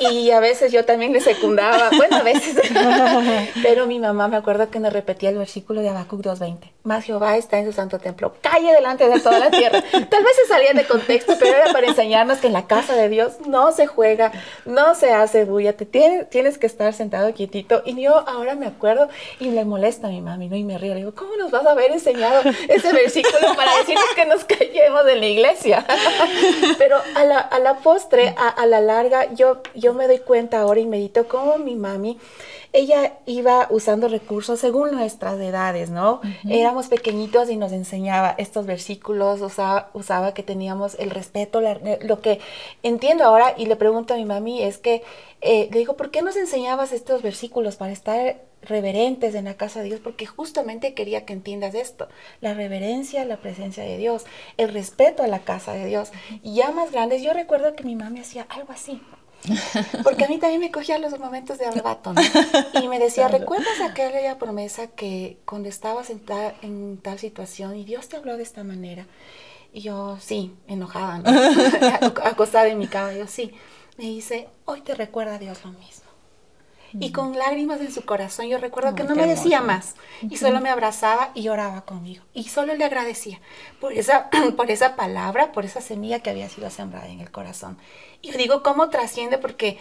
Y 0.00 0.30
a 0.32 0.40
veces 0.40 0.72
yo 0.72 0.84
también 0.84 1.12
les 1.12 1.22
secundaba. 1.24 1.90
Bueno, 1.96 2.16
a 2.16 2.22
veces. 2.22 2.56
Pero 3.62 3.86
mi 3.86 4.00
mamá 4.00 4.26
me 4.28 4.36
acuerdo 4.36 4.70
que 4.70 4.80
nos 4.80 4.92
repetía 4.92 5.30
el 5.30 5.38
versículo 5.38 5.80
de 5.82 5.88
Habacuc 5.90 6.20
2.20. 6.20 6.58
Más 6.84 7.02
Jehová 7.02 7.38
está 7.38 7.58
en 7.58 7.64
su 7.64 7.72
santo 7.72 7.98
templo. 7.98 8.34
Calle 8.42 8.70
delante 8.74 9.08
de 9.08 9.18
toda 9.18 9.38
la 9.38 9.50
tierra. 9.50 9.82
Tal 9.90 10.22
vez 10.22 10.36
se 10.36 10.46
salía 10.46 10.74
de 10.74 10.84
contexto, 10.86 11.32
pero 11.40 11.56
era 11.56 11.72
para 11.72 11.86
enseñarnos 11.86 12.40
que 12.40 12.48
en 12.48 12.52
la 12.52 12.66
casa 12.66 12.94
de 12.94 13.08
Dios 13.08 13.36
no 13.46 13.72
se 13.72 13.86
juega, 13.86 14.32
no 14.66 14.94
se 14.94 15.10
hace 15.10 15.46
bulla. 15.46 15.72
Te 15.72 15.86
tienes, 15.86 16.28
tienes 16.28 16.58
que 16.58 16.66
estar 16.66 16.92
sentado 16.92 17.32
quietito. 17.32 17.80
Y 17.86 17.98
yo 17.98 18.28
ahora 18.28 18.54
me 18.54 18.66
acuerdo 18.66 19.08
y 19.40 19.46
le 19.46 19.64
molesta 19.64 20.08
a 20.08 20.10
mi 20.10 20.20
mami, 20.20 20.48
¿no? 20.48 20.56
Y 20.56 20.62
me 20.62 20.76
río. 20.76 20.92
Le 20.92 21.00
digo, 21.00 21.14
¿cómo 21.14 21.34
nos 21.38 21.50
vas 21.50 21.64
a 21.64 21.70
haber 21.70 21.90
enseñado 21.90 22.42
ese 22.68 22.92
versículo 22.92 23.54
para 23.56 23.74
decirnos 23.78 24.04
que 24.14 24.26
nos 24.26 24.44
callemos 24.44 25.08
en 25.08 25.20
la 25.20 25.26
iglesia? 25.26 25.86
Pero 26.78 26.98
a 27.14 27.24
la, 27.24 27.38
a 27.38 27.60
la 27.60 27.78
postre, 27.78 28.34
a, 28.36 28.48
a 28.50 28.66
la 28.66 28.82
larga, 28.82 29.32
yo, 29.32 29.62
yo 29.74 29.94
me 29.94 30.06
doy 30.06 30.18
cuenta 30.18 30.60
ahora 30.60 30.80
y 30.80 30.84
medito 30.84 31.26
cómo 31.28 31.56
mi 31.56 31.76
mami, 31.76 32.18
ella 32.74 33.14
iba 33.24 33.68
usando 33.70 34.08
recursos 34.08 34.58
según 34.60 34.90
nuestras 34.90 35.38
edades, 35.40 35.88
¿no? 35.90 36.20
Éramos 36.50 36.88
pequeñitos 36.88 37.48
y 37.48 37.56
nos 37.56 37.72
enseñaba 37.72 38.34
estos 38.36 38.66
versículos, 38.66 39.40
usaba, 39.40 39.90
usaba 39.94 40.34
que 40.34 40.42
teníamos 40.42 40.96
el 40.98 41.10
respeto, 41.10 41.60
la- 41.60 41.78
lo 42.02 42.20
que 42.20 42.40
entiendo 42.82 43.24
ahora 43.24 43.54
y 43.56 43.66
le 43.66 43.76
pregunto 43.76 44.12
a 44.12 44.16
mi 44.16 44.24
mami 44.24 44.62
es 44.62 44.78
que, 44.78 45.02
eh, 45.40 45.68
le 45.72 45.78
digo, 45.78 45.96
¿por 45.96 46.10
qué 46.10 46.20
nos 46.22 46.36
enseñabas 46.36 46.92
estos 46.92 47.22
versículos 47.22 47.76
para 47.76 47.92
estar 47.92 48.42
reverentes 48.62 49.34
en 49.34 49.44
la 49.44 49.54
casa 49.54 49.80
de 49.80 49.86
Dios? 49.86 50.00
Porque 50.00 50.26
justamente 50.26 50.94
quería 50.94 51.24
que 51.24 51.32
entiendas 51.32 51.74
esto, 51.74 52.08
la 52.40 52.54
reverencia 52.54 53.22
a 53.22 53.24
la 53.24 53.36
presencia 53.36 53.84
de 53.84 53.98
Dios, 53.98 54.24
el 54.56 54.72
respeto 54.72 55.22
a 55.22 55.28
la 55.28 55.38
casa 55.40 55.74
de 55.74 55.86
Dios. 55.86 56.10
Y 56.42 56.54
ya 56.56 56.70
más 56.72 56.90
grandes, 56.90 57.22
yo 57.22 57.32
recuerdo 57.34 57.74
que 57.76 57.84
mi 57.84 57.94
mami 57.94 58.20
hacía 58.20 58.46
algo 58.48 58.72
así. 58.72 59.00
Porque 60.02 60.24
a 60.24 60.28
mí 60.28 60.38
también 60.38 60.60
me 60.60 60.70
cogía 60.70 60.98
los 60.98 61.18
momentos 61.18 61.58
de 61.58 61.66
arrebato, 61.66 62.14
¿no? 62.14 62.34
Y 62.72 62.88
me 62.88 62.98
decía, 62.98 63.28
¿recuerdas 63.28 63.80
aquella 63.80 64.38
promesa 64.38 64.88
que 64.88 65.38
cuando 65.44 65.68
estabas 65.68 66.10
en, 66.10 66.20
ta- 66.20 66.54
en 66.62 66.98
tal 66.98 67.18
situación 67.18 67.76
y 67.76 67.84
Dios 67.84 68.08
te 68.08 68.16
habló 68.16 68.36
de 68.36 68.42
esta 68.42 68.64
manera? 68.64 69.06
Y 69.72 69.82
yo, 69.82 70.18
sí, 70.20 70.54
enojada, 70.68 71.18
¿no? 71.18 71.42
Acostada 72.24 72.68
en 72.68 72.78
mi 72.78 72.88
cama, 72.88 73.12
yo, 73.14 73.26
sí. 73.26 73.52
Me 73.98 74.04
dice, 74.04 74.48
hoy 74.66 74.82
te 74.82 74.94
recuerda 74.94 75.38
Dios 75.38 75.64
lo 75.64 75.72
mismo. 75.72 76.04
Y 77.00 77.12
con 77.12 77.36
lágrimas 77.36 77.80
en 77.80 77.92
su 77.92 78.04
corazón, 78.04 78.46
yo 78.46 78.58
recuerdo 78.58 78.94
que 78.94 79.02
Ay, 79.02 79.08
no 79.08 79.16
me 79.16 79.26
decía 79.26 79.58
hermoso. 79.58 79.74
más. 79.74 79.94
Y 80.22 80.36
solo 80.36 80.60
me 80.60 80.70
abrazaba 80.70 81.30
y 81.34 81.42
lloraba 81.42 81.82
conmigo. 81.82 82.22
Y 82.34 82.44
solo 82.44 82.74
le 82.74 82.84
agradecía 82.84 83.40
por 83.80 83.92
esa, 83.92 84.30
por 84.56 84.70
esa 84.70 84.96
palabra, 84.96 85.52
por 85.52 85.64
esa 85.64 85.80
semilla 85.80 86.20
que 86.20 86.30
había 86.30 86.48
sido 86.48 86.70
sembrada 86.70 87.08
en 87.08 87.20
el 87.20 87.30
corazón. 87.30 87.78
Y 88.22 88.30
yo 88.30 88.38
digo, 88.38 88.62
¿cómo 88.62 88.90
trasciende? 88.90 89.38
Porque 89.38 89.78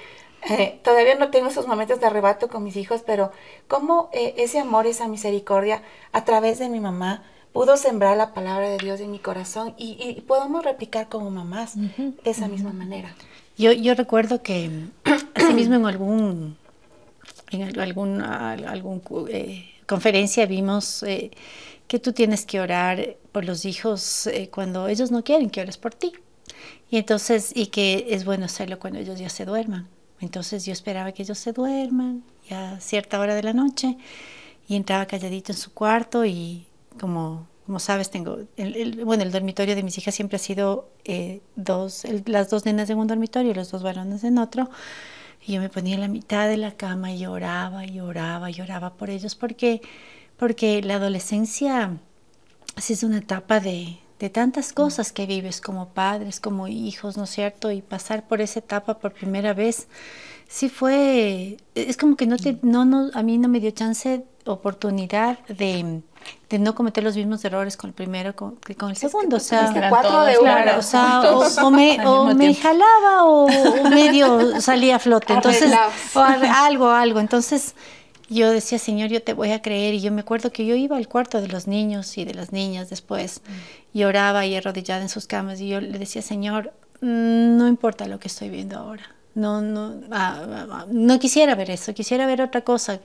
eh, 0.49 0.79
todavía 0.83 1.15
no 1.15 1.29
tengo 1.29 1.49
esos 1.49 1.67
momentos 1.67 1.99
de 1.99 2.07
arrebato 2.07 2.47
con 2.49 2.63
mis 2.63 2.75
hijos, 2.75 3.01
pero 3.05 3.31
cómo 3.67 4.09
eh, 4.11 4.33
ese 4.37 4.59
amor, 4.59 4.87
esa 4.87 5.07
misericordia, 5.07 5.81
a 6.11 6.25
través 6.25 6.59
de 6.59 6.67
mi 6.69 6.79
mamá, 6.79 7.23
pudo 7.53 7.77
sembrar 7.77 8.17
la 8.17 8.33
palabra 8.33 8.67
de 8.69 8.77
Dios 8.79 8.99
en 8.99 9.11
mi 9.11 9.19
corazón 9.19 9.75
y, 9.77 9.95
y 9.99 10.21
podemos 10.21 10.65
replicar 10.65 11.07
como 11.07 11.29
mamás 11.29 11.75
de 11.75 12.13
esa 12.25 12.47
misma 12.47 12.73
manera. 12.73 13.13
Yo, 13.57 13.71
yo 13.71 13.93
recuerdo 13.93 14.41
que 14.41 14.71
así 15.35 15.53
mismo 15.53 15.75
en 15.75 15.85
algún 15.85 16.57
en 17.53 17.63
al- 17.63 17.79
algún, 17.79 18.21
al- 18.21 18.65
algún 18.67 19.01
eh, 19.29 19.65
conferencia 19.87 20.45
vimos 20.45 21.03
eh, 21.03 21.31
que 21.87 21.99
tú 21.99 22.13
tienes 22.13 22.45
que 22.45 22.59
orar 22.61 23.17
por 23.31 23.45
los 23.45 23.65
hijos 23.65 24.27
eh, 24.27 24.49
cuando 24.51 24.87
ellos 24.87 25.11
no 25.11 25.23
quieren 25.23 25.49
que 25.49 25.61
ores 25.61 25.77
por 25.77 25.93
ti. 25.95 26.13
Y 26.89 26.97
entonces, 26.97 27.51
y 27.55 27.67
que 27.67 28.07
es 28.09 28.25
bueno 28.25 28.45
hacerlo 28.45 28.79
cuando 28.79 28.99
ellos 28.99 29.19
ya 29.19 29.29
se 29.29 29.45
duerman. 29.45 29.87
Entonces 30.19 30.65
yo 30.65 30.73
esperaba 30.73 31.11
que 31.11 31.23
ellos 31.23 31.37
se 31.39 31.51
duerman 31.53 32.23
ya 32.49 32.73
a 32.73 32.79
cierta 32.81 33.19
hora 33.19 33.35
de 33.35 33.43
la 33.43 33.53
noche 33.53 33.97
y 34.67 34.75
entraba 34.75 35.05
calladito 35.05 35.51
en 35.51 35.57
su 35.57 35.73
cuarto 35.73 36.25
y 36.25 36.65
como, 36.99 37.47
como 37.65 37.79
sabes, 37.79 38.09
tengo, 38.11 38.39
el, 38.57 38.75
el- 38.75 39.05
bueno, 39.05 39.23
el 39.23 39.31
dormitorio 39.31 39.75
de 39.75 39.83
mis 39.83 39.97
hijas 39.97 40.15
siempre 40.15 40.37
ha 40.37 40.39
sido 40.39 40.89
eh, 41.05 41.41
dos, 41.55 42.05
el- 42.05 42.23
las 42.27 42.49
dos 42.49 42.65
nenas 42.65 42.89
en 42.89 42.97
un 42.99 43.07
dormitorio 43.07 43.51
y 43.51 43.55
los 43.55 43.71
dos 43.71 43.83
varones 43.83 44.23
en 44.23 44.37
otro. 44.37 44.69
Y 45.45 45.53
yo 45.53 45.61
me 45.61 45.69
ponía 45.69 45.95
en 45.95 46.01
la 46.01 46.07
mitad 46.07 46.47
de 46.47 46.57
la 46.57 46.71
cama 46.71 47.11
y 47.11 47.19
lloraba, 47.19 47.85
y 47.85 47.93
lloraba, 47.93 48.49
y 48.49 48.53
lloraba 48.53 48.93
por 48.93 49.09
ellos, 49.09 49.35
porque, 49.35 49.81
porque 50.37 50.81
la 50.81 50.95
adolescencia 50.95 51.97
es 52.77 53.03
una 53.03 53.17
etapa 53.17 53.59
de, 53.59 53.99
de 54.19 54.29
tantas 54.29 54.71
cosas 54.71 55.11
que 55.11 55.25
vives 55.25 55.59
como 55.59 55.89
padres, 55.89 56.39
como 56.39 56.69
hijos, 56.69 57.17
¿no 57.17 57.25
es 57.25 57.29
cierto? 57.29 57.71
Y 57.71 57.81
pasar 57.81 58.27
por 58.27 58.39
esa 58.39 58.59
etapa 58.59 58.99
por 58.99 59.11
primera 59.11 59.53
vez 59.53 59.87
sí 60.47 60.69
fue, 60.69 61.57
es 61.75 61.97
como 61.97 62.15
que 62.15 62.27
no 62.27 62.37
te, 62.37 62.57
no, 62.61 62.85
no, 62.85 63.09
a 63.13 63.23
mí 63.23 63.37
no 63.37 63.49
me 63.49 63.59
dio 63.59 63.71
chance, 63.71 64.23
oportunidad 64.45 65.39
de, 65.47 66.01
de 66.49 66.59
no 66.59 66.75
cometer 66.75 67.03
los 67.03 67.15
mismos 67.15 67.43
errores 67.45 67.77
con 67.77 67.89
el 67.89 67.93
primero 67.93 68.35
que 68.65 68.75
con 68.75 68.91
el 68.91 68.95
segundo. 68.95 69.37
o 69.37 69.39
sea, 69.39 69.73
cuatro 69.89 70.23
de 70.23 70.35
claro, 70.37 70.79
o, 70.79 70.81
sea 70.81 71.21
o, 71.63 71.71
me, 71.71 72.05
o 72.05 72.33
me 72.35 72.53
jalaba 72.55 73.23
o, 73.23 73.47
medio 73.89 74.61
salía 74.61 74.97
a 74.97 74.99
flote. 74.99 75.33
Entonces, 75.33 75.73
o 76.13 76.19
algo, 76.19 76.89
algo. 76.89 77.19
Entonces, 77.19 77.75
yo 78.29 78.51
decía, 78.51 78.79
Señor, 78.79 79.09
yo 79.09 79.21
te 79.21 79.33
voy 79.33 79.51
a 79.51 79.61
creer. 79.61 79.93
Y 79.95 80.01
yo 80.01 80.11
me 80.11 80.21
acuerdo 80.21 80.51
que 80.51 80.65
yo 80.65 80.75
iba 80.75 80.97
al 80.97 81.07
cuarto 81.07 81.41
de 81.41 81.47
los 81.47 81.67
niños 81.67 82.17
y 82.17 82.25
de 82.25 82.33
las 82.33 82.51
niñas 82.51 82.89
después 82.89 83.41
y 83.93 84.03
oraba 84.03 84.45
y 84.45 84.55
arrodillada 84.55 85.01
en 85.01 85.09
sus 85.09 85.27
camas. 85.27 85.59
Y 85.59 85.69
yo 85.69 85.81
le 85.81 85.97
decía, 85.97 86.21
Señor, 86.21 86.73
mm, 87.01 87.57
no 87.57 87.67
importa 87.67 88.07
lo 88.07 88.19
que 88.19 88.27
estoy 88.27 88.49
viendo 88.49 88.77
ahora. 88.77 89.09
No, 89.35 89.61
no, 89.61 89.95
ah, 90.11 90.85
no 90.91 91.17
quisiera 91.17 91.55
ver 91.55 91.71
eso, 91.71 91.91
quisiera 91.95 92.27
ver 92.27 92.39
otra 92.41 92.61
cosa. 92.61 92.99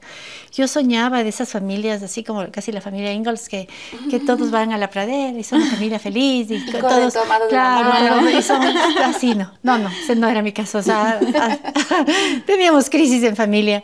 Yo 0.52 0.68
soñaba 0.68 1.22
de 1.22 1.30
esas 1.30 1.50
familias, 1.50 2.02
así 2.02 2.22
como 2.22 2.46
casi 2.50 2.70
la 2.70 2.82
familia 2.82 3.14
Ingalls, 3.14 3.48
que, 3.48 3.66
que 4.10 4.20
todos 4.20 4.50
van 4.50 4.72
a 4.72 4.76
la 4.76 4.90
pradera 4.90 5.38
y 5.38 5.42
son 5.42 5.62
una 5.62 5.70
familia 5.70 5.98
feliz 5.98 6.50
y, 6.50 6.66
todos, 6.70 7.14
claro, 7.48 8.28
y 8.30 8.42
son, 8.42 8.62
así 9.04 9.34
no, 9.34 9.50
no, 9.62 9.78
no, 9.78 9.88
ese 9.88 10.16
no 10.16 10.28
era 10.28 10.42
mi 10.42 10.52
caso, 10.52 10.78
o 10.78 10.82
sea, 10.82 11.18
teníamos 12.46 12.90
crisis 12.90 13.22
en 13.22 13.34
familia 13.34 13.82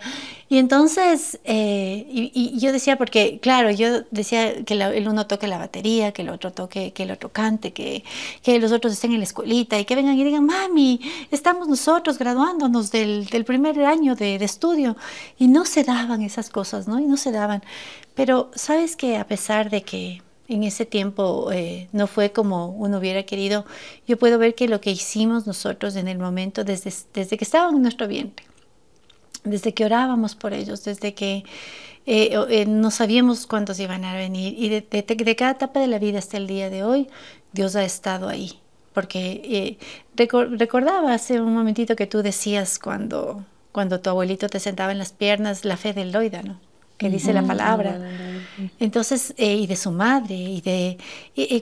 y 0.48 0.58
entonces, 0.58 1.40
eh, 1.44 2.06
y, 2.08 2.58
yo 2.58 2.72
decía, 2.72 2.96
porque 2.96 3.38
claro, 3.40 3.70
yo 3.70 4.02
decía 4.10 4.64
que 4.64 4.74
el 4.74 5.08
uno 5.08 5.26
toque 5.26 5.46
la 5.46 5.58
batería, 5.58 6.12
que 6.12 6.22
el 6.22 6.28
otro 6.28 6.52
toque, 6.52 6.92
que 6.92 7.04
el 7.04 7.10
otro 7.10 7.30
cante, 7.30 7.72
que, 7.72 8.04
los 8.60 8.72
otros 8.72 8.92
estén 8.92 9.12
en 9.12 9.18
la 9.18 9.24
escuelita 9.24 9.78
y 9.78 9.84
que 9.84 9.96
vengan 9.96 10.18
y 10.18 10.24
digan, 10.24 10.44
mami, 10.44 11.00
estamos 11.30 11.68
nosotros 11.68 12.18
graduándonos 12.18 12.90
del, 12.90 13.26
primer 13.46 13.84
año 13.84 14.14
de, 14.14 14.38
de, 14.38 14.44
estudio. 14.44 14.96
Y 15.38 15.48
no 15.48 15.64
se 15.64 15.84
daban 15.84 16.22
esas 16.22 16.50
cosas, 16.50 16.88
¿no? 16.88 16.98
Y 16.98 17.06
no 17.06 17.16
se 17.16 17.32
daban. 17.32 17.62
Pero 18.14 18.50
sabes 18.54 18.96
que 18.96 19.16
a 19.16 19.26
pesar 19.26 19.70
de 19.70 19.82
que 19.82 20.22
en 20.48 20.62
ese 20.62 20.84
tiempo 20.84 21.50
eh, 21.52 21.88
no 21.92 22.06
fue 22.06 22.32
como 22.32 22.68
uno 22.68 22.98
hubiera 22.98 23.22
querido, 23.24 23.64
yo 24.06 24.18
puedo 24.18 24.38
ver 24.38 24.54
que 24.54 24.68
lo 24.68 24.80
que 24.80 24.90
hicimos 24.90 25.46
nosotros 25.46 25.96
en 25.96 26.08
el 26.08 26.18
momento, 26.18 26.64
desde, 26.64 26.92
desde 27.14 27.38
que 27.38 27.44
estaban 27.44 27.74
en 27.74 27.82
nuestro 27.82 28.06
vientre, 28.08 28.46
desde 29.44 29.74
que 29.74 29.84
orábamos 29.84 30.34
por 30.34 30.52
ellos, 30.52 30.84
desde 30.84 31.14
que 31.14 31.44
eh, 32.06 32.36
eh, 32.50 32.66
no 32.66 32.90
sabíamos 32.90 33.46
cuántos 33.46 33.78
iban 33.80 34.04
a 34.04 34.14
venir 34.14 34.54
y 34.58 34.68
de, 34.68 35.36
cada 35.36 35.52
etapa 35.52 35.80
de 35.80 35.86
la 35.86 35.98
vida 35.98 36.18
hasta 36.18 36.36
el 36.36 36.46
día 36.46 36.68
de 36.68 36.82
hoy, 36.82 37.08
Dios 37.52 37.76
ha 37.76 37.84
estado 37.84 38.28
ahí. 38.28 38.58
Porque 38.92 39.78
eh, 40.16 40.38
recordaba 40.56 41.14
hace 41.14 41.40
un 41.40 41.52
momentito 41.52 41.96
que 41.96 42.06
tú 42.06 42.22
decías 42.22 42.78
cuando, 42.78 43.44
cuando 43.72 44.00
tu 44.00 44.10
abuelito 44.10 44.48
te 44.48 44.60
sentaba 44.60 44.92
en 44.92 44.98
las 44.98 45.12
piernas 45.12 45.64
la 45.64 45.76
fe 45.76 45.92
del 45.92 46.12
Loida, 46.12 46.42
¿no? 46.42 46.60
que 46.96 47.10
dice 47.10 47.32
la 47.32 47.42
palabra. 47.42 47.98
Entonces, 48.78 49.34
y 49.36 49.66
de 49.66 49.74
su 49.74 49.90
madre, 49.90 50.36
y 50.36 50.60
de 50.60 50.96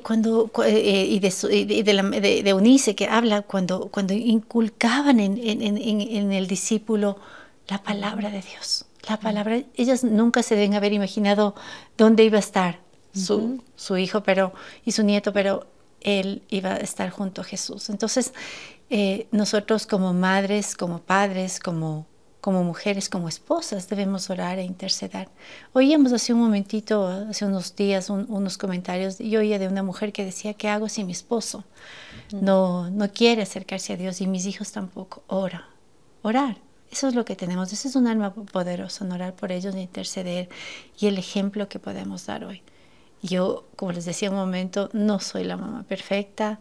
cuando 0.02 0.50
y 0.68 1.18
de, 1.20 1.32
y 1.50 1.82
de, 1.82 1.92
la, 1.94 2.02
de, 2.02 2.50
Eunice 2.50 2.94
que 2.94 3.06
habla 3.06 3.40
cuando, 3.40 3.88
cuando 3.88 4.12
inculcaban 4.12 5.20
en, 5.20 5.38
en, 5.38 5.62
en, 5.62 6.00
en 6.02 6.32
el 6.32 6.46
discípulo 6.46 7.16
la 7.68 7.82
palabra 7.82 8.30
de 8.30 8.42
Dios. 8.42 8.86
La 9.08 9.18
palabra, 9.18 9.62
ellas 9.74 10.04
nunca 10.04 10.42
se 10.42 10.54
deben 10.54 10.74
haber 10.74 10.92
imaginado 10.92 11.54
dónde 11.96 12.24
iba 12.24 12.36
a 12.36 12.40
estar 12.40 12.80
su, 13.12 13.62
su 13.76 13.96
hijo 13.96 14.22
pero, 14.22 14.52
y 14.84 14.92
su 14.92 15.02
nieto, 15.02 15.32
pero 15.32 15.66
él 16.00 16.42
iba 16.48 16.74
a 16.74 16.76
estar 16.76 17.10
junto 17.10 17.40
a 17.40 17.44
Jesús. 17.44 17.90
Entonces, 17.90 18.32
eh, 18.90 19.26
nosotros 19.30 19.86
como 19.86 20.12
madres, 20.12 20.76
como 20.76 21.00
padres, 21.00 21.58
como, 21.58 22.06
como 22.40 22.64
mujeres, 22.64 23.08
como 23.08 23.28
esposas, 23.28 23.88
debemos 23.88 24.30
orar 24.30 24.58
e 24.58 24.64
interceder. 24.64 25.28
Oíamos 25.72 26.12
hace 26.12 26.32
un 26.32 26.40
momentito, 26.40 27.06
hace 27.06 27.44
unos 27.44 27.74
días, 27.74 28.10
unos 28.10 28.58
comentarios, 28.58 29.18
yo 29.18 29.40
oía 29.40 29.58
de 29.58 29.68
una 29.68 29.82
mujer 29.82 30.12
que 30.12 30.24
decía, 30.24 30.54
¿qué 30.54 30.68
hago 30.68 30.88
si 30.88 31.04
mi 31.04 31.12
esposo 31.12 31.64
no, 32.32 32.90
no 32.90 33.10
quiere 33.12 33.42
acercarse 33.42 33.94
a 33.94 33.96
Dios 33.96 34.20
y 34.20 34.26
mis 34.26 34.46
hijos 34.46 34.72
tampoco? 34.72 35.22
Ora, 35.26 35.68
orar. 36.22 36.56
Eso 36.92 37.08
es 37.08 37.14
lo 37.14 37.24
que 37.24 37.36
tenemos. 37.36 37.72
Ese 37.72 37.88
es 37.88 37.96
un 37.96 38.06
alma 38.06 38.34
poderosa, 38.34 39.06
orar 39.06 39.34
por 39.34 39.50
ellos, 39.50 39.74
interceder 39.74 40.50
y 40.98 41.06
el 41.06 41.16
ejemplo 41.16 41.66
que 41.66 41.78
podemos 41.78 42.26
dar 42.26 42.44
hoy. 42.44 42.62
Yo, 43.22 43.64
como 43.76 43.92
les 43.92 44.04
decía 44.04 44.28
un 44.30 44.36
momento, 44.36 44.90
no 44.92 45.18
soy 45.18 45.44
la 45.44 45.56
mamá 45.56 45.84
perfecta. 45.84 46.60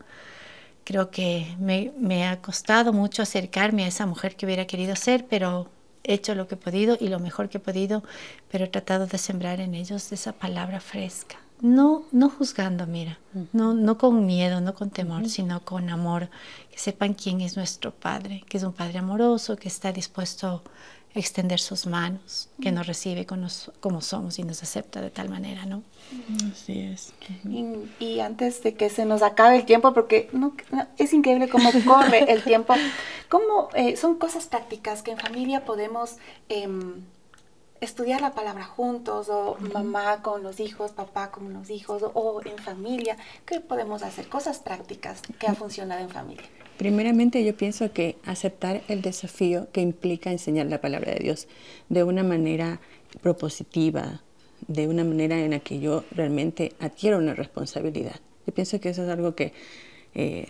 Creo 0.86 1.12
que 1.12 1.54
me, 1.60 1.92
me 2.00 2.28
ha 2.28 2.42
costado 2.42 2.94
mucho 2.94 3.22
acercarme 3.22 3.84
a 3.84 3.88
esa 3.88 4.06
mujer 4.06 4.38
que 4.38 4.46
hubiera 4.46 4.66
querido 4.68 4.96
ser, 4.96 5.26
pero 5.28 5.70
he 6.06 6.14
hecho 6.14 6.34
lo 6.34 6.48
que 6.48 6.56
he 6.56 6.58
podido 6.58 6.98
y 6.98 7.10
lo 7.10 7.20
mejor 7.20 7.50
que 7.50 7.58
he 7.58 7.62
podido, 7.62 8.02
pero 8.50 8.66
he 8.66 8.70
tratado 8.70 9.08
de 9.08 9.18
sembrar 9.18 9.60
en 9.60 9.76
ellos 9.76 10.14
esa 10.14 10.32
palabra 10.32 10.80
fresca, 10.80 11.40
no, 11.62 12.04
no 12.12 12.30
juzgando, 12.30 12.88
mira, 12.88 13.20
no, 13.54 13.74
no 13.74 13.98
con 13.98 14.26
miedo, 14.26 14.62
no 14.62 14.74
con 14.74 14.90
temor, 14.90 15.30
sino 15.30 15.64
con 15.64 15.90
amor, 15.90 16.30
que 16.72 16.80
sepan 16.80 17.14
quién 17.14 17.42
es 17.42 17.56
nuestro 17.56 17.92
Padre, 17.92 18.44
que 18.50 18.58
es 18.58 18.64
un 18.64 18.74
Padre 18.74 19.00
amoroso, 19.00 19.56
que 19.56 19.68
está 19.68 19.92
dispuesto 19.92 20.64
a 21.14 21.20
extender 21.20 21.60
sus 21.60 21.86
manos, 21.86 22.50
que 22.62 22.72
nos 22.72 22.88
recibe 22.88 23.26
como 23.26 24.02
somos 24.02 24.40
y 24.40 24.44
nos 24.44 24.64
acepta 24.64 25.02
de 25.02 25.12
tal 25.12 25.30
manera, 25.30 25.66
¿no? 25.66 25.84
Así 26.52 26.80
es. 26.80 27.14
Y, 28.00 28.20
antes 28.20 28.64
de 28.64 28.74
que 28.74 28.90
se 28.90 29.06
nos 29.06 29.22
acabe 29.22 29.58
el 29.58 29.66
tiempo, 29.66 29.94
porque 29.94 30.30
no, 30.32 30.56
es 30.98 31.14
increíble 31.14 31.48
cómo 31.48 31.70
corre 31.86 32.32
el 32.32 32.44
tiempo, 32.44 32.74
cómo 33.30 33.70
eh, 33.76 33.98
son 33.98 34.16
cosas 34.16 34.48
prácticas 34.48 35.04
que 35.04 35.12
en 35.12 35.20
familia 35.20 35.64
podemos... 35.64 36.18
Em, 36.50 37.04
estudiar 37.82 38.22
la 38.22 38.34
palabra 38.34 38.64
juntos 38.64 39.28
o 39.30 39.58
mamá 39.74 40.22
con 40.22 40.44
los 40.44 40.60
hijos, 40.60 40.92
papá 40.92 41.32
con 41.32 41.52
los 41.52 41.72
hijos 41.72 42.04
o, 42.14 42.42
en 42.46 42.58
familia. 42.60 43.18
¿Qué 43.46 43.60
podemos 43.60 44.04
hacer? 44.04 44.28
Cosas 44.28 44.60
prácticas 44.60 45.22
que 45.40 45.48
ha 45.48 45.56
funcionado 45.56 46.02
en 46.02 46.10
familia. 46.10 46.44
Primeramente 46.78 47.44
yo 47.44 47.56
pienso 47.58 47.92
que 47.92 48.18
aceptar 48.24 48.84
el 48.88 49.02
desafío 49.02 49.68
que 49.72 49.82
implica 49.82 50.32
enseñar 50.32 50.68
la 50.68 50.80
palabra 50.80 51.14
de 51.14 51.20
Dios 51.20 51.48
de 51.90 52.04
una 52.04 52.24
manera 52.24 52.80
propositiva, 53.22 54.22
de 54.68 54.88
una 54.88 55.04
manera 55.04 55.40
en 55.40 55.52
la 55.52 55.60
que 55.60 55.80
yo 55.80 56.04
realmente 56.12 56.74
adquiero 56.80 57.18
una 57.18 57.34
responsabilidad. 57.34 58.16
Yo 58.46 58.54
pienso 58.54 58.80
que 58.80 58.90
eso 58.90 59.04
es 59.04 59.10
algo 59.10 59.36
que 59.36 59.54
eh, 60.14 60.48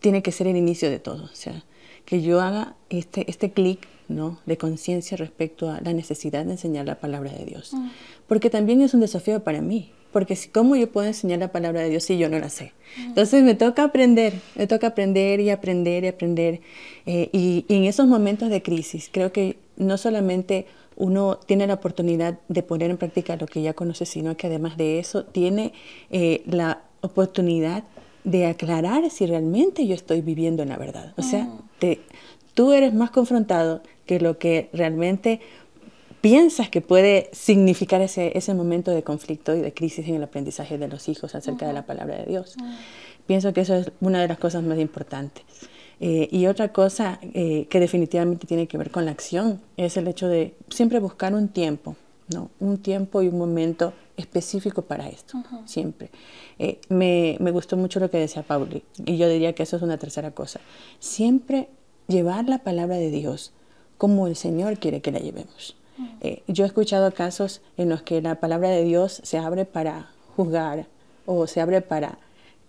tiene 0.00 0.22
que 0.22 0.32
ser 0.32 0.46
el 0.46 0.56
inicio 0.56 0.90
de 0.90 0.98
todo. 0.98 1.24
O 1.24 1.34
sea, 1.34 1.64
que 2.04 2.20
yo 2.20 2.42
haga 2.42 2.76
este, 2.90 3.28
este 3.30 3.52
clic 3.52 3.88
¿no? 4.08 4.38
de 4.46 4.56
conciencia 4.56 5.16
respecto 5.16 5.70
a 5.70 5.80
la 5.80 5.92
necesidad 5.92 6.44
de 6.44 6.52
enseñar 6.52 6.86
la 6.86 6.96
palabra 6.96 7.32
de 7.32 7.44
Dios. 7.44 7.72
Mm. 7.72 7.88
Porque 8.26 8.50
también 8.50 8.80
es 8.80 8.94
un 8.94 9.00
desafío 9.00 9.42
para 9.42 9.60
mí, 9.60 9.90
porque 10.12 10.38
¿cómo 10.52 10.76
yo 10.76 10.90
puedo 10.90 11.06
enseñar 11.06 11.40
la 11.40 11.50
palabra 11.52 11.82
de 11.82 11.90
Dios 11.90 12.04
si 12.04 12.18
yo 12.18 12.28
no 12.28 12.38
la 12.38 12.48
sé? 12.48 12.72
Mm. 12.96 13.02
Entonces 13.08 13.42
me 13.42 13.54
toca 13.54 13.84
aprender, 13.84 14.34
me 14.54 14.66
toca 14.66 14.88
aprender 14.88 15.40
y 15.40 15.50
aprender 15.50 16.04
y 16.04 16.08
aprender. 16.08 16.60
Eh, 17.06 17.28
y, 17.32 17.64
en 17.68 17.84
esos 17.84 18.06
momentos 18.06 18.48
de 18.50 18.62
crisis, 18.62 19.10
creo 19.12 19.32
que 19.32 19.56
no 19.76 19.98
solamente 19.98 20.66
uno 20.96 21.40
tiene 21.46 21.66
la 21.66 21.74
oportunidad 21.74 22.38
de 22.48 22.62
poner 22.62 22.90
en 22.90 22.96
práctica 22.96 23.36
lo 23.36 23.46
que 23.46 23.62
ya 23.62 23.74
conoce, 23.74 24.06
sino 24.06 24.36
que 24.36 24.46
además 24.46 24.76
de 24.76 25.00
eso 25.00 25.24
tiene 25.24 25.72
eh, 26.10 26.42
la 26.46 26.82
oportunidad 27.00 27.84
de 28.24 28.46
aclarar 28.46 29.10
si 29.10 29.26
realmente 29.26 29.86
yo 29.86 29.94
estoy 29.94 30.22
viviendo 30.22 30.62
en 30.62 30.70
la 30.70 30.78
verdad. 30.78 31.12
O 31.16 31.22
sea, 31.22 31.44
mm. 31.44 31.58
te, 31.78 32.00
tú 32.54 32.72
eres 32.72 32.94
más 32.94 33.10
confrontado 33.10 33.82
que 34.06 34.20
lo 34.20 34.38
que 34.38 34.70
realmente 34.72 35.40
piensas 36.20 36.70
que 36.70 36.80
puede 36.80 37.28
significar 37.32 38.00
ese, 38.00 38.36
ese 38.38 38.54
momento 38.54 38.90
de 38.92 39.02
conflicto 39.02 39.54
y 39.54 39.60
de 39.60 39.74
crisis 39.74 40.08
en 40.08 40.14
el 40.14 40.22
aprendizaje 40.22 40.78
de 40.78 40.88
los 40.88 41.08
hijos 41.10 41.34
acerca 41.34 41.66
de 41.66 41.74
la 41.74 41.84
palabra 41.84 42.16
de 42.16 42.24
Dios. 42.24 42.56
Pienso 43.26 43.52
que 43.52 43.60
eso 43.60 43.74
es 43.74 43.92
una 44.00 44.22
de 44.22 44.28
las 44.28 44.38
cosas 44.38 44.62
más 44.62 44.78
importantes. 44.78 45.44
Eh, 46.00 46.28
y 46.30 46.46
otra 46.46 46.72
cosa 46.72 47.18
eh, 47.22 47.66
que 47.68 47.78
definitivamente 47.78 48.46
tiene 48.46 48.66
que 48.66 48.78
ver 48.78 48.90
con 48.90 49.04
la 49.04 49.10
acción 49.10 49.60
es 49.76 49.96
el 49.96 50.08
hecho 50.08 50.26
de 50.26 50.54
siempre 50.68 50.98
buscar 50.98 51.34
un 51.34 51.48
tiempo, 51.48 51.94
¿no? 52.32 52.50
un 52.58 52.78
tiempo 52.78 53.22
y 53.22 53.28
un 53.28 53.38
momento 53.38 53.92
específico 54.16 54.82
para 54.82 55.08
esto, 55.08 55.42
siempre. 55.66 56.10
Eh, 56.58 56.80
me, 56.88 57.36
me, 57.40 57.50
gustó 57.50 57.76
mucho 57.76 58.00
lo 58.00 58.10
que 58.10 58.18
decía 58.18 58.42
Pauli, 58.42 58.82
y 59.04 59.16
yo 59.18 59.28
diría 59.28 59.54
que 59.54 59.62
eso 59.62 59.76
es 59.76 59.82
una 59.82 59.98
tercera 59.98 60.30
cosa. 60.30 60.60
Siempre 61.00 61.68
llevar 62.08 62.48
la 62.48 62.58
palabra 62.58 62.96
de 62.96 63.10
Dios 63.10 63.52
como 63.98 64.26
el 64.26 64.36
Señor 64.36 64.78
quiere 64.78 65.00
que 65.00 65.12
la 65.12 65.18
llevemos. 65.18 65.76
Mm. 65.96 66.06
Eh, 66.20 66.42
yo 66.48 66.64
he 66.64 66.66
escuchado 66.66 67.12
casos 67.12 67.60
en 67.76 67.88
los 67.88 68.02
que 68.02 68.20
la 68.20 68.36
palabra 68.36 68.68
de 68.70 68.84
Dios 68.84 69.20
se 69.22 69.38
abre 69.38 69.64
para 69.64 70.10
juzgar 70.36 70.86
o 71.26 71.46
se 71.46 71.60
abre 71.60 71.80
para 71.80 72.18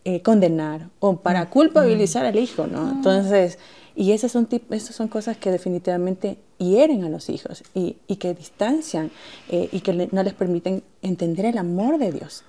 eh, 0.04 0.22
condenar 0.22 0.90
o 1.00 1.18
para 1.18 1.46
mm. 1.46 1.50
culpabilizar 1.50 2.26
al 2.26 2.38
hijo, 2.38 2.68
¿no? 2.68 2.86
Mm. 2.86 2.92
Entonces, 2.92 3.58
y 3.96 4.12
esas 4.12 4.32
son, 4.32 4.48
esas 4.70 4.96
son 4.96 5.08
cosas 5.08 5.38
que 5.38 5.52
definitivamente 5.52 6.38
hieren 6.58 7.04
a 7.06 7.10
los 7.10 7.30
hijos 7.30 7.64
y, 7.74 7.94
que 8.18 8.34
distancian 8.34 9.10
eh, 9.50 9.70
y 9.72 9.80
que 9.80 10.10
no 10.12 10.22
les 10.22 10.34
permiten 10.34 10.84
entender 11.02 11.46
el 11.46 11.58
amor 11.58 11.98
de 11.98 12.12
Dios, 12.12 12.44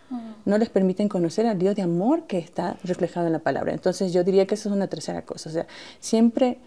no 0.45 0.59
les 0.59 0.69
permiten 0.69 1.09
conocer 1.09 1.47
al 1.47 1.59
Dios 1.59 1.77
de 1.77 1.83
amor 1.83 2.25
que 2.25 2.39
está 2.39 2.77
reflejado 2.83 3.27
en 3.27 3.33
la 3.33 3.39
palabra. 3.39 3.73
Entonces 3.73 4.13
yo 4.13 4.25
diría 4.25 4.47
que 4.47 4.55
eso 4.57 4.69
es 4.69 4.75
una 4.75 4.89
tercera 4.89 5.23
cosa, 5.23 5.49
o 5.49 5.53
sea, 5.53 5.67
siempre 6.01 6.59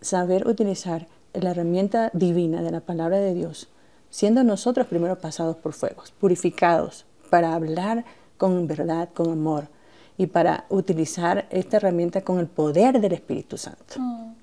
saber 0.00 0.46
utilizar 0.46 1.06
la 1.32 1.50
herramienta 1.50 2.10
divina 2.12 2.62
de 2.62 2.70
la 2.70 2.80
palabra 2.80 3.18
de 3.18 3.34
Dios, 3.34 3.68
siendo 4.10 4.42
nosotros 4.44 4.86
primero 4.86 5.18
pasados 5.18 5.56
por 5.56 5.72
fuegos, 5.72 6.12
purificados, 6.12 7.06
para 7.30 7.54
hablar 7.54 8.04
con 8.36 8.66
verdad, 8.66 9.08
con 9.14 9.30
amor 9.30 9.68
y 10.18 10.26
para 10.26 10.64
utilizar 10.68 11.46
esta 11.50 11.76
herramienta 11.76 12.22
con 12.22 12.38
el 12.38 12.46
poder 12.46 13.00
del 13.00 13.12
Espíritu 13.12 13.56
Santo. 13.56 13.94
Mm. 13.98 14.34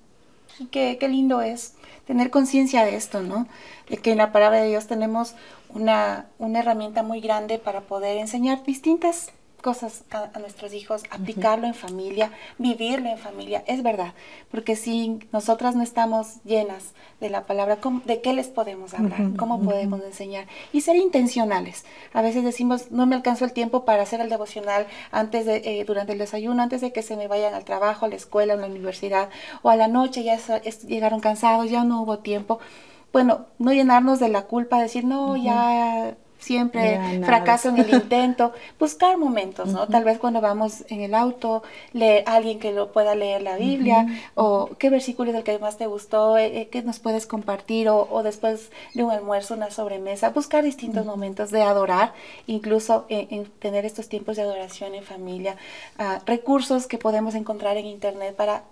Qué, 0.71 0.97
qué 0.99 1.07
lindo 1.07 1.41
es 1.41 1.75
tener 2.07 2.31
conciencia 2.31 2.83
de 2.83 2.95
esto, 2.95 3.21
¿no? 3.21 3.47
De 3.89 3.97
que 3.97 4.11
en 4.11 4.17
la 4.17 4.31
palabra 4.31 4.61
de 4.61 4.69
Dios 4.69 4.87
tenemos 4.87 5.35
una, 5.69 6.25
una 6.39 6.59
herramienta 6.59 7.03
muy 7.03 7.21
grande 7.21 7.59
para 7.59 7.81
poder 7.81 8.17
enseñar 8.17 8.63
distintas 8.63 9.29
cosas 9.61 10.03
a, 10.11 10.39
nuestros 10.39 10.73
hijos, 10.73 11.03
aplicarlo 11.09 11.67
en 11.67 11.73
familia, 11.73 12.31
vivirlo 12.57 13.09
en 13.09 13.17
familia, 13.17 13.63
es 13.67 13.83
verdad, 13.83 14.13
porque 14.51 14.75
si 14.75 15.19
nosotras 15.31 15.75
no 15.75 15.83
estamos 15.83 16.43
llenas 16.43 16.93
de 17.19 17.29
la 17.29 17.45
palabra, 17.45 17.79
¿de 18.05 18.21
qué 18.21 18.33
les 18.33 18.47
podemos 18.47 18.93
hablar? 18.93 19.35
¿Cómo 19.37 19.61
podemos 19.61 20.01
enseñar? 20.03 20.45
Y 20.71 20.81
ser 20.81 20.95
intencionales. 20.95 21.85
A 22.13 22.21
veces 22.21 22.43
decimos, 22.43 22.91
no 22.91 23.05
me 23.05 23.15
alcanzó 23.15 23.45
el 23.45 23.53
tiempo 23.53 23.85
para 23.85 24.03
hacer 24.03 24.21
el 24.21 24.29
devocional 24.29 24.87
antes 25.11 25.45
de, 25.45 25.57
eh, 25.57 25.85
durante 25.85 26.13
el 26.13 26.19
desayuno, 26.19 26.61
antes 26.61 26.81
de 26.81 26.93
que 26.93 27.01
se 27.01 27.17
me 27.17 27.27
vayan 27.27 27.53
al 27.53 27.65
trabajo, 27.65 28.05
a 28.05 28.09
la 28.09 28.15
escuela, 28.15 28.53
a 28.53 28.57
la 28.57 28.67
universidad, 28.67 29.29
o 29.63 29.69
a 29.69 29.75
la 29.75 29.87
noche 29.87 30.23
ya 30.23 30.37
llegaron 30.87 31.19
cansados, 31.19 31.69
ya 31.69 31.83
no 31.83 32.03
hubo 32.03 32.19
tiempo. 32.19 32.59
Bueno, 33.11 33.47
no 33.57 33.73
llenarnos 33.73 34.19
de 34.19 34.29
la 34.29 34.43
culpa, 34.43 34.81
decir, 34.81 35.03
no, 35.03 35.35
ya 35.37 36.15
siempre 36.39 37.21
fracaso 37.23 37.69
en 37.69 37.78
el 37.78 37.93
intento, 37.93 38.54
buscar 38.80 39.17
momentos, 39.17 39.69
¿no? 39.69 39.88
Tal 39.88 40.04
vez 40.04 40.19
cuando 40.19 40.41
vamos 40.41 40.84
en 40.89 41.02
el 41.02 41.13
auto, 41.13 41.63
leer 41.93 42.23
alguien 42.26 42.60
que 42.60 42.71
lo 42.71 42.91
pueda 42.91 43.15
leer 43.15 43.41
la 43.41 43.58
Biblia, 43.58 44.08
o 44.36 44.69
qué 44.78 44.89
versículo 44.89 45.32
es 45.32 45.38
el 45.38 45.43
que 45.43 45.60
más 45.60 45.78
te 45.78 45.88
gustó, 45.88 46.38
eh, 46.38 46.62
eh, 46.62 46.67
qué 46.69 46.82
nos 46.84 47.00
puedes 47.00 47.26
compartir, 47.26 47.89
o, 47.89 48.23
después 48.23 48.71
de 48.93 49.04
un 49.04 49.12
almuerzo, 49.12 49.56
una 49.56 49.71
sobremesa, 49.71 50.30
buscar 50.30 50.63
distintos 50.63 51.06
momentos 51.06 51.52
de 51.52 51.63
adorar, 51.63 52.13
incluso 52.45 53.06
en, 53.10 53.45
tener 53.60 53.86
estos 53.86 54.10
tiempos 54.10 54.36
de 54.36 54.43
adoración 54.43 54.95
en 54.95 55.04
familia, 55.04 55.56
ah, 55.97 56.19
recursos 56.26 56.88
que 56.88 56.97
podemos 56.97 57.36
encontrar 57.36 57.78
en 57.78 57.86
internet 57.86 58.36
para 58.36 58.63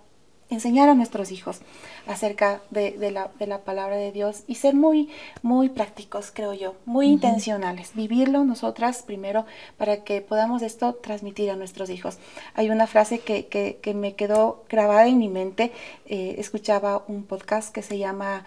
enseñar 0.48 0.88
a 0.88 0.94
nuestros 0.94 1.32
hijos 1.32 1.60
acerca 2.06 2.60
de, 2.70 2.96
la, 3.10 3.30
de, 3.38 3.46
la, 3.46 3.58
palabra 3.62 3.96
de 3.96 4.12
Dios 4.12 4.44
y 4.46 4.56
ser 4.56 4.74
muy, 4.74 5.08
muy 5.42 5.68
prácticos, 5.68 6.30
creo 6.32 6.54
yo, 6.54 6.74
muy 6.84 7.06
intencionales, 7.06 7.92
vivirlo 7.94 8.44
nosotras 8.44 9.02
primero 9.02 9.44
para 9.76 10.04
que 10.04 10.20
podamos 10.20 10.62
esto 10.62 10.94
transmitir 10.94 11.50
a 11.50 11.56
nuestros 11.56 11.90
hijos. 11.90 12.18
Hay 12.54 12.70
una 12.70 12.86
frase 12.86 13.18
que, 13.18 13.46
que, 13.46 13.94
me 13.94 14.14
quedó 14.14 14.64
grabada 14.68 15.08
en 15.08 15.18
mi 15.18 15.28
mente, 15.28 15.72
eh, 16.06 16.36
escuchaba 16.38 17.02
un 17.08 17.24
podcast 17.24 17.72
que 17.72 17.82
se 17.82 17.98
llama 17.98 18.44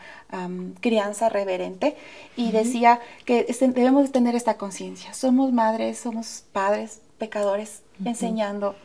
Crianza 0.80 1.28
Reverente 1.28 1.98
y 2.38 2.52
decía 2.52 3.00
que 3.26 3.46
este, 3.50 3.68
debemos 3.70 4.12
tener 4.12 4.36
esta 4.36 4.58
conciencia, 4.58 5.14
somos 5.14 5.52
madres, 5.52 6.00
somos 6.00 6.44
padres, 6.54 7.02
pecadores, 7.18 7.82
enseñando 8.06 8.76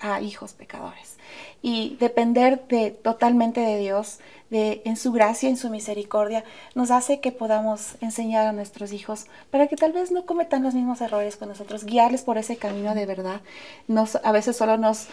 a 0.00 0.20
hijos 0.20 0.52
pecadores 0.52 1.16
y 1.62 1.96
depender 1.98 2.66
de, 2.68 2.90
totalmente 2.90 3.60
de 3.60 3.78
Dios, 3.78 4.20
de, 4.50 4.82
en 4.84 4.96
su 4.96 5.12
gracia, 5.12 5.48
en 5.48 5.56
su 5.56 5.70
misericordia, 5.70 6.44
nos 6.74 6.90
hace 6.90 7.20
que 7.20 7.32
podamos 7.32 7.96
enseñar 8.00 8.46
a 8.46 8.52
nuestros 8.52 8.92
hijos 8.92 9.26
para 9.50 9.66
que 9.66 9.76
tal 9.76 9.92
vez 9.92 10.12
no 10.12 10.26
cometan 10.26 10.62
los 10.62 10.74
mismos 10.74 11.00
errores 11.00 11.36
con 11.36 11.48
nosotros, 11.48 11.84
guiarles 11.84 12.22
por 12.22 12.36
ese 12.36 12.58
camino 12.58 12.94
de 12.94 13.06
verdad. 13.06 13.40
Nos, 13.88 14.16
a 14.16 14.32
veces 14.32 14.56
solo 14.56 14.76
nos 14.76 15.08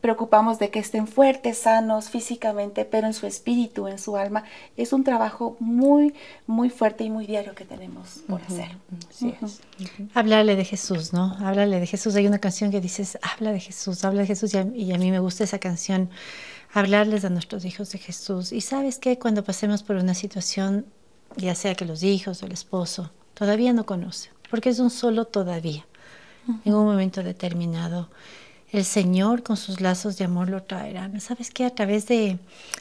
preocupamos 0.00 0.58
de 0.58 0.70
que 0.70 0.78
estén 0.78 1.06
fuertes, 1.06 1.58
sanos 1.58 2.08
físicamente, 2.08 2.84
pero 2.84 3.06
en 3.06 3.14
su 3.14 3.26
espíritu, 3.26 3.88
en 3.88 3.98
su 3.98 4.16
alma. 4.16 4.44
Es 4.76 4.92
un 4.92 5.04
trabajo 5.04 5.56
muy, 5.58 6.14
muy 6.46 6.70
fuerte 6.70 7.04
y 7.04 7.10
muy 7.10 7.26
diario 7.26 7.54
que 7.54 7.64
tenemos 7.64 8.20
por 8.28 8.40
hacer. 8.42 8.76
Hablarle 10.14 10.56
de 10.56 10.64
Jesús, 10.64 11.12
¿no? 11.12 11.36
Hablarle 11.40 11.80
de 11.80 11.86
Jesús. 11.86 12.14
Hay 12.14 12.26
una 12.26 12.38
canción 12.38 12.70
que 12.70 12.80
dices, 12.80 13.18
habla 13.22 13.52
de 13.52 13.60
Jesús, 13.60 14.04
habla 14.04 14.20
de 14.22 14.26
Jesús, 14.26 14.54
y 14.54 14.92
a, 14.92 14.98
mí 14.98 15.10
me 15.10 15.18
gusta 15.18 15.44
esa 15.44 15.58
canción, 15.58 16.10
hablarles 16.72 17.24
a 17.24 17.30
nuestros 17.30 17.64
hijos 17.64 17.90
de 17.90 17.98
Jesús. 17.98 18.52
Y 18.52 18.60
sabes 18.60 18.98
que 18.98 19.18
cuando 19.18 19.42
pasemos 19.42 19.82
por 19.82 19.96
una 19.96 20.14
situación, 20.14 20.86
ya 21.36 21.54
sea 21.54 21.74
que 21.74 21.84
los 21.84 22.02
hijos 22.02 22.42
o 22.42 22.46
el 22.46 22.52
esposo 22.52 23.10
todavía 23.34 23.72
no 23.72 23.84
conocen, 23.84 24.32
porque 24.50 24.70
es 24.70 24.78
un 24.78 24.90
solo 24.90 25.24
todavía, 25.26 25.86
en 26.64 26.74
un 26.74 26.86
momento 26.86 27.22
determinado 27.22 28.08
el 28.70 28.84
Señor 28.84 29.42
con 29.42 29.56
sus 29.56 29.80
lazos 29.80 30.18
de 30.18 30.24
amor 30.24 30.50
lo 30.50 30.62
traerá. 30.62 31.10
¿Sabes 31.20 31.50
qué? 31.50 31.64
A 31.64 31.74
través 31.74 32.06
de, 32.06 32.38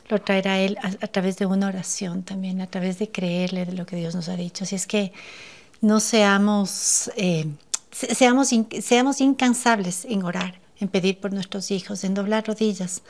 lo 0.10 0.20
traerá 0.22 0.60
Él, 0.60 0.78
a, 0.82 1.08
través 1.08 1.38
de 1.38 1.46
una 1.46 1.68
oración 1.68 2.24
también, 2.24 2.62
a 2.62 2.68
través 2.68 3.00
de 3.00 3.10
creerle 3.10 3.66
de 3.66 3.74
lo 3.74 3.86
que 3.86 3.96
Dios 3.96 4.14
nos 4.14 4.28
ha 4.28 4.36
dicho. 4.36 4.66
Así 4.66 4.76
es 4.76 4.86
que 4.86 5.14
no 5.80 6.00
seamos, 6.00 7.10
eh, 7.16 7.46
seamos, 7.92 8.50
seamos 8.82 9.22
incansables 9.22 10.06
en 10.06 10.24
orar, 10.24 10.60
en 10.80 10.90
pedir 10.90 11.20
por 11.20 11.32
nuestros 11.32 11.72
hijos, 11.72 12.04
en 12.04 12.14
doblar 12.14 12.46
rodillas, 12.46 13.02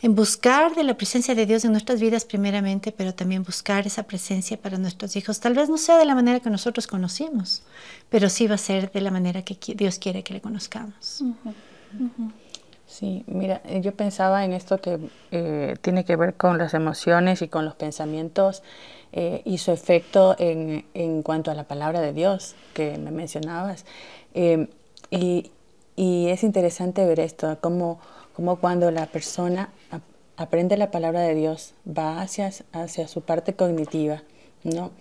en 0.00 0.14
buscar 0.14 0.74
de 0.76 0.84
la 0.84 0.96
presencia 0.96 1.34
de 1.34 1.44
Dios 1.44 1.64
en 1.64 1.72
nuestras 1.72 2.00
vidas 2.00 2.24
primeramente, 2.24 2.90
pero 2.90 3.12
también 3.14 3.42
buscar 3.42 3.86
esa 3.86 4.04
presencia 4.04 4.56
para 4.56 4.78
nuestros 4.78 5.14
hijos. 5.16 5.40
Tal 5.40 5.54
vez 5.54 5.68
no 5.68 5.76
sea 5.76 5.98
de 5.98 6.06
la 6.06 6.14
manera 6.14 6.40
que 6.40 6.48
nosotros 6.50 6.86
conocimos, 6.86 7.64
pero 8.08 8.30
sí 8.30 8.46
va 8.46 8.54
a 8.54 8.58
ser 8.58 8.90
de 8.92 9.00
la 9.00 9.10
manera 9.10 9.42
que 9.42 9.58
Dios 9.74 9.98
quiere 9.98 10.22
que 10.22 10.32
le 10.32 10.40
conozcamos. 10.40 11.22
Sí, 12.88 13.22
mira, 13.26 13.60
eh, 13.66 13.82
yo 13.82 13.94
pensaba 13.94 14.46
en 14.46 14.54
esto 14.54 14.80
que 14.80 14.98
eh, 15.30 15.76
tiene 15.82 16.06
que 16.06 16.16
ver 16.16 16.34
con 16.34 16.56
las 16.56 16.72
emociones 16.72 17.42
y 17.42 17.48
con 17.48 17.66
los 17.66 17.74
pensamientos 17.74 18.62
eh, 19.12 19.42
y 19.44 19.58
su 19.58 19.72
efecto 19.72 20.34
en, 20.38 20.86
en, 20.94 21.22
cuanto 21.22 21.50
a 21.50 21.54
la 21.54 21.64
palabra 21.64 22.00
de 22.00 22.14
Dios 22.14 22.56
que 22.72 22.96
me 22.96 23.10
mencionabas. 23.10 23.84
y, 24.34 25.50
y, 25.96 26.28
es 26.28 26.42
interesante 26.44 27.04
ver 27.04 27.20
esto, 27.20 27.58
como, 27.60 28.00
como 28.34 28.56
cuando 28.56 28.90
la 28.90 29.06
persona 29.06 29.70
aprende 30.36 30.76
la 30.78 30.90
palabra 30.90 31.20
de 31.20 31.34
Dios, 31.34 31.74
va 31.86 32.22
hacia, 32.22 32.50
hacia 32.72 33.06
su 33.06 33.20
parte 33.20 33.54
cognitiva, 33.54 34.22
¿no? 34.64 34.92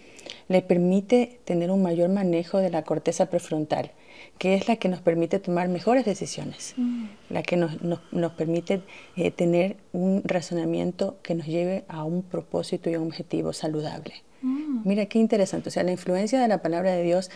le 0.50 0.62
permite 0.62 1.40
tener 1.46 1.72
un 1.72 1.82
mayor 1.82 2.10
manejo 2.10 2.58
de 2.58 2.70
la 2.70 2.84
corteza 2.84 3.28
prefrontal 3.28 3.92
que 4.38 4.56
es 4.56 4.68
la 4.68 4.76
que 4.76 4.90
nos 4.90 5.02
permite 5.02 5.40
tomar 5.40 5.68
mejores 5.70 6.06
decisiones, 6.06 6.74
mm. 6.78 7.06
la 7.30 7.44
que 7.44 7.58
nos, 7.58 7.82
nos, 7.82 8.32
permite 8.34 8.82
eh, 9.16 9.32
tener 9.32 9.78
un 9.94 10.22
razonamiento 10.24 11.18
que 11.24 11.36
nos 11.36 11.48
lleve 11.48 11.84
a 11.88 12.04
un 12.04 12.24
propósito 12.24 12.90
y 12.90 12.94
a 12.94 13.00
un 13.00 13.08
objetivo 13.08 13.54
saludable. 13.54 14.14
Mm. 14.42 14.82
Mira 14.86 15.06
qué 15.08 15.20
interesante, 15.20 15.70
o 15.70 15.72
sea, 15.72 15.84
la 15.84 15.92
influencia 15.92 16.40
de 16.40 16.48
la 16.48 16.62
palabra 16.62 16.92
de 16.92 17.04
Dios, 17.04 17.32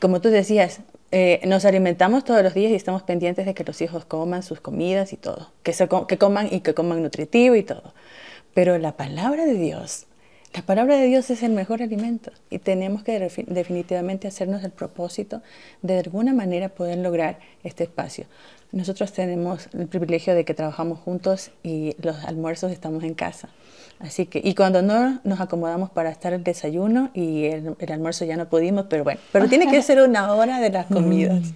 como 0.00 0.20
tú 0.20 0.28
decías, 0.28 0.80
eh, 1.12 1.40
nos 1.46 1.64
alimentamos 1.64 2.24
todos 2.24 2.42
los 2.42 2.54
días 2.54 2.72
y 2.72 2.74
estamos 2.74 3.04
pendientes 3.04 3.46
de 3.46 3.54
que 3.54 3.62
los 3.62 3.80
hijos 3.80 4.04
coman 4.04 4.42
sus 4.42 4.60
comidas 4.60 5.12
y 5.12 5.16
todo, 5.16 5.52
que, 5.62 5.72
se, 5.72 5.88
que 6.08 6.18
coman 6.18 6.48
y 6.50 6.60
que 6.60 6.74
coman 6.74 7.02
nutritivo 7.02 7.54
y 7.54 7.62
todo. 7.62 7.94
Pero 8.52 8.78
la 8.78 8.96
palabra 8.96 9.44
de 9.44 9.54
Dios 9.54 10.06
la 10.54 10.62
palabra 10.62 10.96
de 10.96 11.06
Dios 11.06 11.30
es 11.30 11.42
el 11.42 11.50
mejor 11.50 11.82
alimento 11.82 12.30
y 12.48 12.60
tenemos 12.60 13.02
que 13.02 13.18
definitivamente 13.48 14.28
hacernos 14.28 14.62
el 14.62 14.70
propósito 14.70 15.42
de 15.82 15.94
de 15.94 16.00
alguna 16.00 16.32
manera 16.32 16.68
poder 16.68 16.98
lograr 16.98 17.40
este 17.64 17.82
espacio. 17.84 18.26
Nosotros 18.70 19.12
tenemos 19.12 19.68
el 19.72 19.88
privilegio 19.88 20.34
de 20.34 20.44
que 20.44 20.54
trabajamos 20.54 21.00
juntos 21.00 21.50
y 21.64 21.96
los 22.00 22.24
almuerzos 22.24 22.70
estamos 22.70 23.02
en 23.02 23.14
casa. 23.14 23.48
Así 23.98 24.26
que, 24.26 24.40
y 24.44 24.54
cuando 24.54 24.80
no 24.82 25.20
nos 25.24 25.40
acomodamos 25.40 25.90
para 25.90 26.10
estar 26.10 26.32
el 26.32 26.44
desayuno 26.44 27.10
y 27.14 27.46
el, 27.46 27.76
almuerzo 27.92 28.24
ya 28.24 28.36
no 28.36 28.48
pudimos, 28.48 28.86
pero 28.88 29.02
bueno, 29.02 29.20
pero 29.32 29.48
tiene 29.48 29.68
que 29.68 29.82
ser 29.82 30.00
una 30.02 30.32
hora 30.34 30.60
de 30.60 30.70
las 30.70 30.86
comidas. 30.92 31.52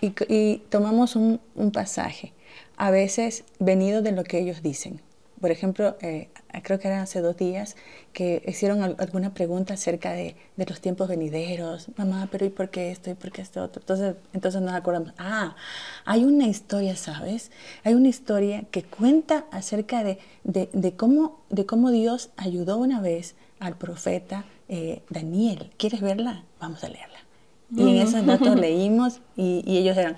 y, 0.00 0.62
tomamos 0.70 1.16
un, 1.16 1.40
un 1.54 1.72
pasaje, 1.72 2.32
a 2.76 2.90
veces 2.90 3.44
venido 3.58 4.00
de 4.00 4.12
lo 4.12 4.24
que 4.24 4.38
ellos 4.38 4.62
dicen. 4.62 5.00
Por 5.44 5.50
ejemplo, 5.50 5.94
eh, 6.00 6.30
creo 6.62 6.78
que 6.78 6.88
eran 6.88 7.00
hace 7.00 7.20
dos 7.20 7.36
días 7.36 7.76
que 8.14 8.42
hicieron 8.48 8.82
alguna 8.82 9.34
pregunta 9.34 9.74
acerca 9.74 10.14
de, 10.14 10.36
de, 10.56 10.64
los 10.64 10.80
tiempos 10.80 11.06
venideros. 11.06 11.88
Mamá, 11.98 12.28
pero 12.32 12.46
¿y 12.46 12.48
por 12.48 12.70
qué 12.70 12.90
esto? 12.90 13.10
¿Y 13.10 13.14
por 13.14 13.30
qué 13.30 13.42
esto 13.42 13.62
otro? 13.62 13.82
Entonces, 13.82 14.16
entonces 14.32 14.62
nos 14.62 14.72
acordamos, 14.72 15.12
ah, 15.18 15.54
hay 16.06 16.24
una 16.24 16.46
historia, 16.46 16.96
¿sabes? 16.96 17.50
Hay 17.82 17.92
una 17.92 18.08
historia 18.08 18.62
que 18.70 18.84
cuenta 18.84 19.44
acerca 19.50 20.02
de, 20.02 20.18
de, 20.44 20.70
de 20.72 20.96
cómo, 20.96 21.42
de 21.50 21.66
cómo 21.66 21.90
Dios 21.90 22.30
ayudó 22.38 22.78
una 22.78 23.02
vez 23.02 23.34
al 23.60 23.76
profeta 23.76 24.46
eh, 24.70 25.02
Daniel. 25.10 25.72
¿Quieres 25.76 26.00
verla? 26.00 26.44
Vamos 26.58 26.82
a 26.84 26.88
leerla. 26.88 27.18
Y 27.70 27.82
en 27.82 27.96
esos 27.96 28.24
datos 28.24 28.56
leímos 28.58 29.20
y, 29.36 29.62
y 29.66 29.76
ellos 29.76 29.94
eran, 29.98 30.16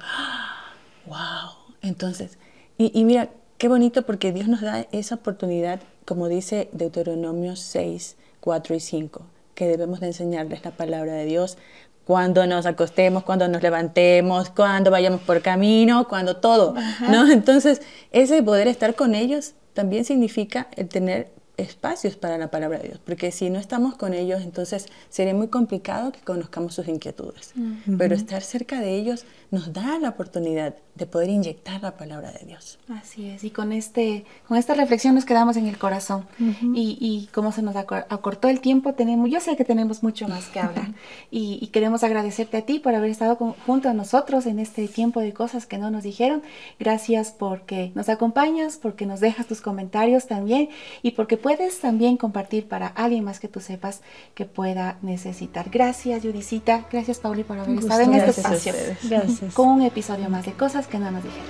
wow. 1.07 1.17
¡Ah! 1.19 1.59
Entonces, 1.83 2.39
y, 2.79 2.97
y 2.97 3.05
mira, 3.05 3.31
Qué 3.59 3.69
bonito 3.69 4.03
porque 4.03 4.33
Dios 4.33 4.49
nos 4.49 4.61
da 4.61 4.87
esa 4.93 5.15
oportunidad, 5.15 5.81
como 6.05 6.29
dice 6.29 6.69
Deuteronomio 6.73 7.57
6, 7.57 8.17
4 8.41 8.75
y 8.75 8.81
5, 8.81 9.23
que 9.55 9.67
debemos 9.67 10.01
de 10.01 10.09
enseñarles 10.09 10.63
la 10.63 10.73
palabra 10.73 11.15
de 11.15 11.25
Dios 11.25 11.57
cuando 12.05 12.47
nos 12.47 12.67
acostemos, 12.67 13.23
cuando 13.23 13.49
nos 13.49 13.63
levantemos, 13.63 14.51
cuando 14.51 14.91
vayamos 14.91 15.23
por 15.23 15.41
camino, 15.41 16.07
cuando 16.07 16.37
todo, 16.37 16.75
¿no? 17.11 17.31
Entonces, 17.33 17.81
ese 18.13 18.43
poder 18.43 18.69
estar 18.69 18.95
con 18.95 19.15
ellos 19.15 19.55
también 19.73 20.05
significa 20.05 20.69
el 20.77 20.89
tener 20.89 21.31
espacios 21.57 22.17
para 22.17 22.37
la 22.39 22.51
palabra 22.51 22.79
de 22.79 22.89
Dios, 22.89 23.01
porque 23.05 23.33
si 23.33 23.49
no 23.49 23.59
estamos 23.59 23.95
con 23.97 24.13
ellos, 24.13 24.43
entonces 24.43 24.87
sería 25.09 25.35
muy 25.35 25.49
complicado 25.49 26.13
que 26.13 26.21
conozcamos 26.21 26.75
sus 26.75 26.89
inquietudes. 26.89 27.53
Pero 27.99 28.15
estar 28.15 28.43
cerca 28.43 28.81
de 28.81 28.95
ellos 28.95 29.25
nos 29.51 29.73
da 29.73 29.99
la 29.99 30.11
oportunidad 30.11 30.75
de 30.95 31.07
poder 31.07 31.29
inyectar 31.29 31.83
la 31.83 31.97
palabra 31.97 32.33
de 32.33 32.47
Dios. 32.47 32.79
Así 32.89 33.29
es, 33.29 33.45
y 33.45 33.51
con, 33.51 33.73
este, 33.73 34.25
con 34.49 34.57
esta 34.57 34.75
reflexión 34.75 35.15
nos 35.15 35.25
quedamos 35.25 35.57
en 35.57 35.67
el 35.67 35.79
corazón. 35.79 36.27
y, 36.39 36.97
y, 37.01 37.29
como 37.33 37.53
se 37.53 37.63
nos 37.63 37.77
acortó 37.77 38.49
el 38.49 38.61
tiempo, 38.61 38.95
tenemos, 38.95 39.31
yo 39.31 39.41
sé 39.41 39.57
que 39.57 39.65
tenemos 39.65 40.03
mucho 40.03 40.27
más 40.27 40.49
que 40.49 40.61
hablar. 40.61 40.89
y, 41.31 41.59
y, 41.61 41.69
queremos 41.69 42.03
agradecerte 42.03 42.57
a 42.57 42.63
ti 42.63 42.79
por 42.79 42.95
haber 42.95 43.11
estado 43.11 43.37
junto 43.67 43.89
a 43.89 43.95
nosotros 43.95 44.47
en 44.47 44.59
este 44.59 44.89
tiempo 44.89 45.21
de 45.21 45.33
cosas 45.33 45.67
que 45.67 45.79
no 45.79 45.91
nos 45.91 46.03
dijeron. 46.03 46.43
Gracias 46.79 47.31
porque 47.31 47.93
nos 47.95 48.09
acompañas, 48.09 48.79
porque 48.81 49.07
nos 49.07 49.21
dejas 49.21 49.47
tus 49.47 49.61
comentarios 49.61 50.27
también 50.27 50.71
y 51.03 51.13
porque 51.13 51.37
puedes 51.47 51.79
también 51.79 52.17
compartir 52.17 52.67
para 52.67 52.89
alguien 52.89 53.23
más 53.23 53.39
que 53.39 53.47
tú 53.47 53.61
sepas 53.61 54.01
que 54.35 54.47
pueda 54.47 54.99
necesitar. 55.01 55.71
Gracias, 55.71 56.25
Judicita. 56.25 56.87
Gracias, 56.91 57.21
Pauli, 57.21 57.45
por 57.45 57.57
haber 57.57 57.79
estado 57.79 58.01
en 58.01 58.15
este 58.15 58.33
espacio. 58.33 58.73
Gracias. 59.05 59.55
Con 59.55 59.69
un 59.69 59.83
episodio 59.83 60.29
más 60.29 60.45
de 60.45 60.55
cosas 60.55 60.89
que 60.89 60.99
no 60.99 61.09
nos 61.09 61.23
dijeron. 61.23 61.47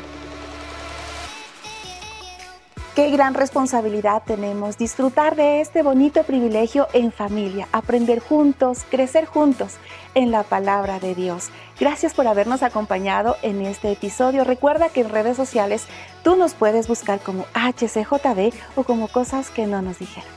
Qué 2.95 3.11
gran 3.11 3.33
responsabilidad 3.35 4.23
tenemos 4.27 4.79
disfrutar 4.79 5.37
de 5.37 5.61
este 5.61 5.83
bonito 5.83 6.23
privilegio 6.25 6.89
en 6.95 7.13
familia, 7.13 7.69
aprender 7.73 8.21
juntos, 8.21 8.85
crecer 8.91 9.25
juntos 9.25 9.75
en 10.15 10.31
la 10.31 10.45
palabra 10.45 10.99
de 10.99 11.15
Dios. 11.15 11.51
Gracias 11.79 12.15
por 12.15 12.27
habernos 12.27 12.63
acompañado 12.63 13.37
en 13.43 13.61
este 13.61 13.93
episodio. 13.93 14.45
Recuerda 14.45 14.89
que 14.89 15.03
en 15.03 15.11
redes 15.11 15.37
sociales 15.37 15.87
tú 16.27 16.35
nos 16.35 16.55
puedes 16.55 16.89
buscar 16.89 17.21
como 17.21 17.47
HCJB 17.55 18.53
o 18.75 18.83
como 18.83 19.07
cosas 19.07 19.49
que 19.49 19.69
no 19.69 19.81
nos 19.81 20.01
dijeron. 20.01 20.36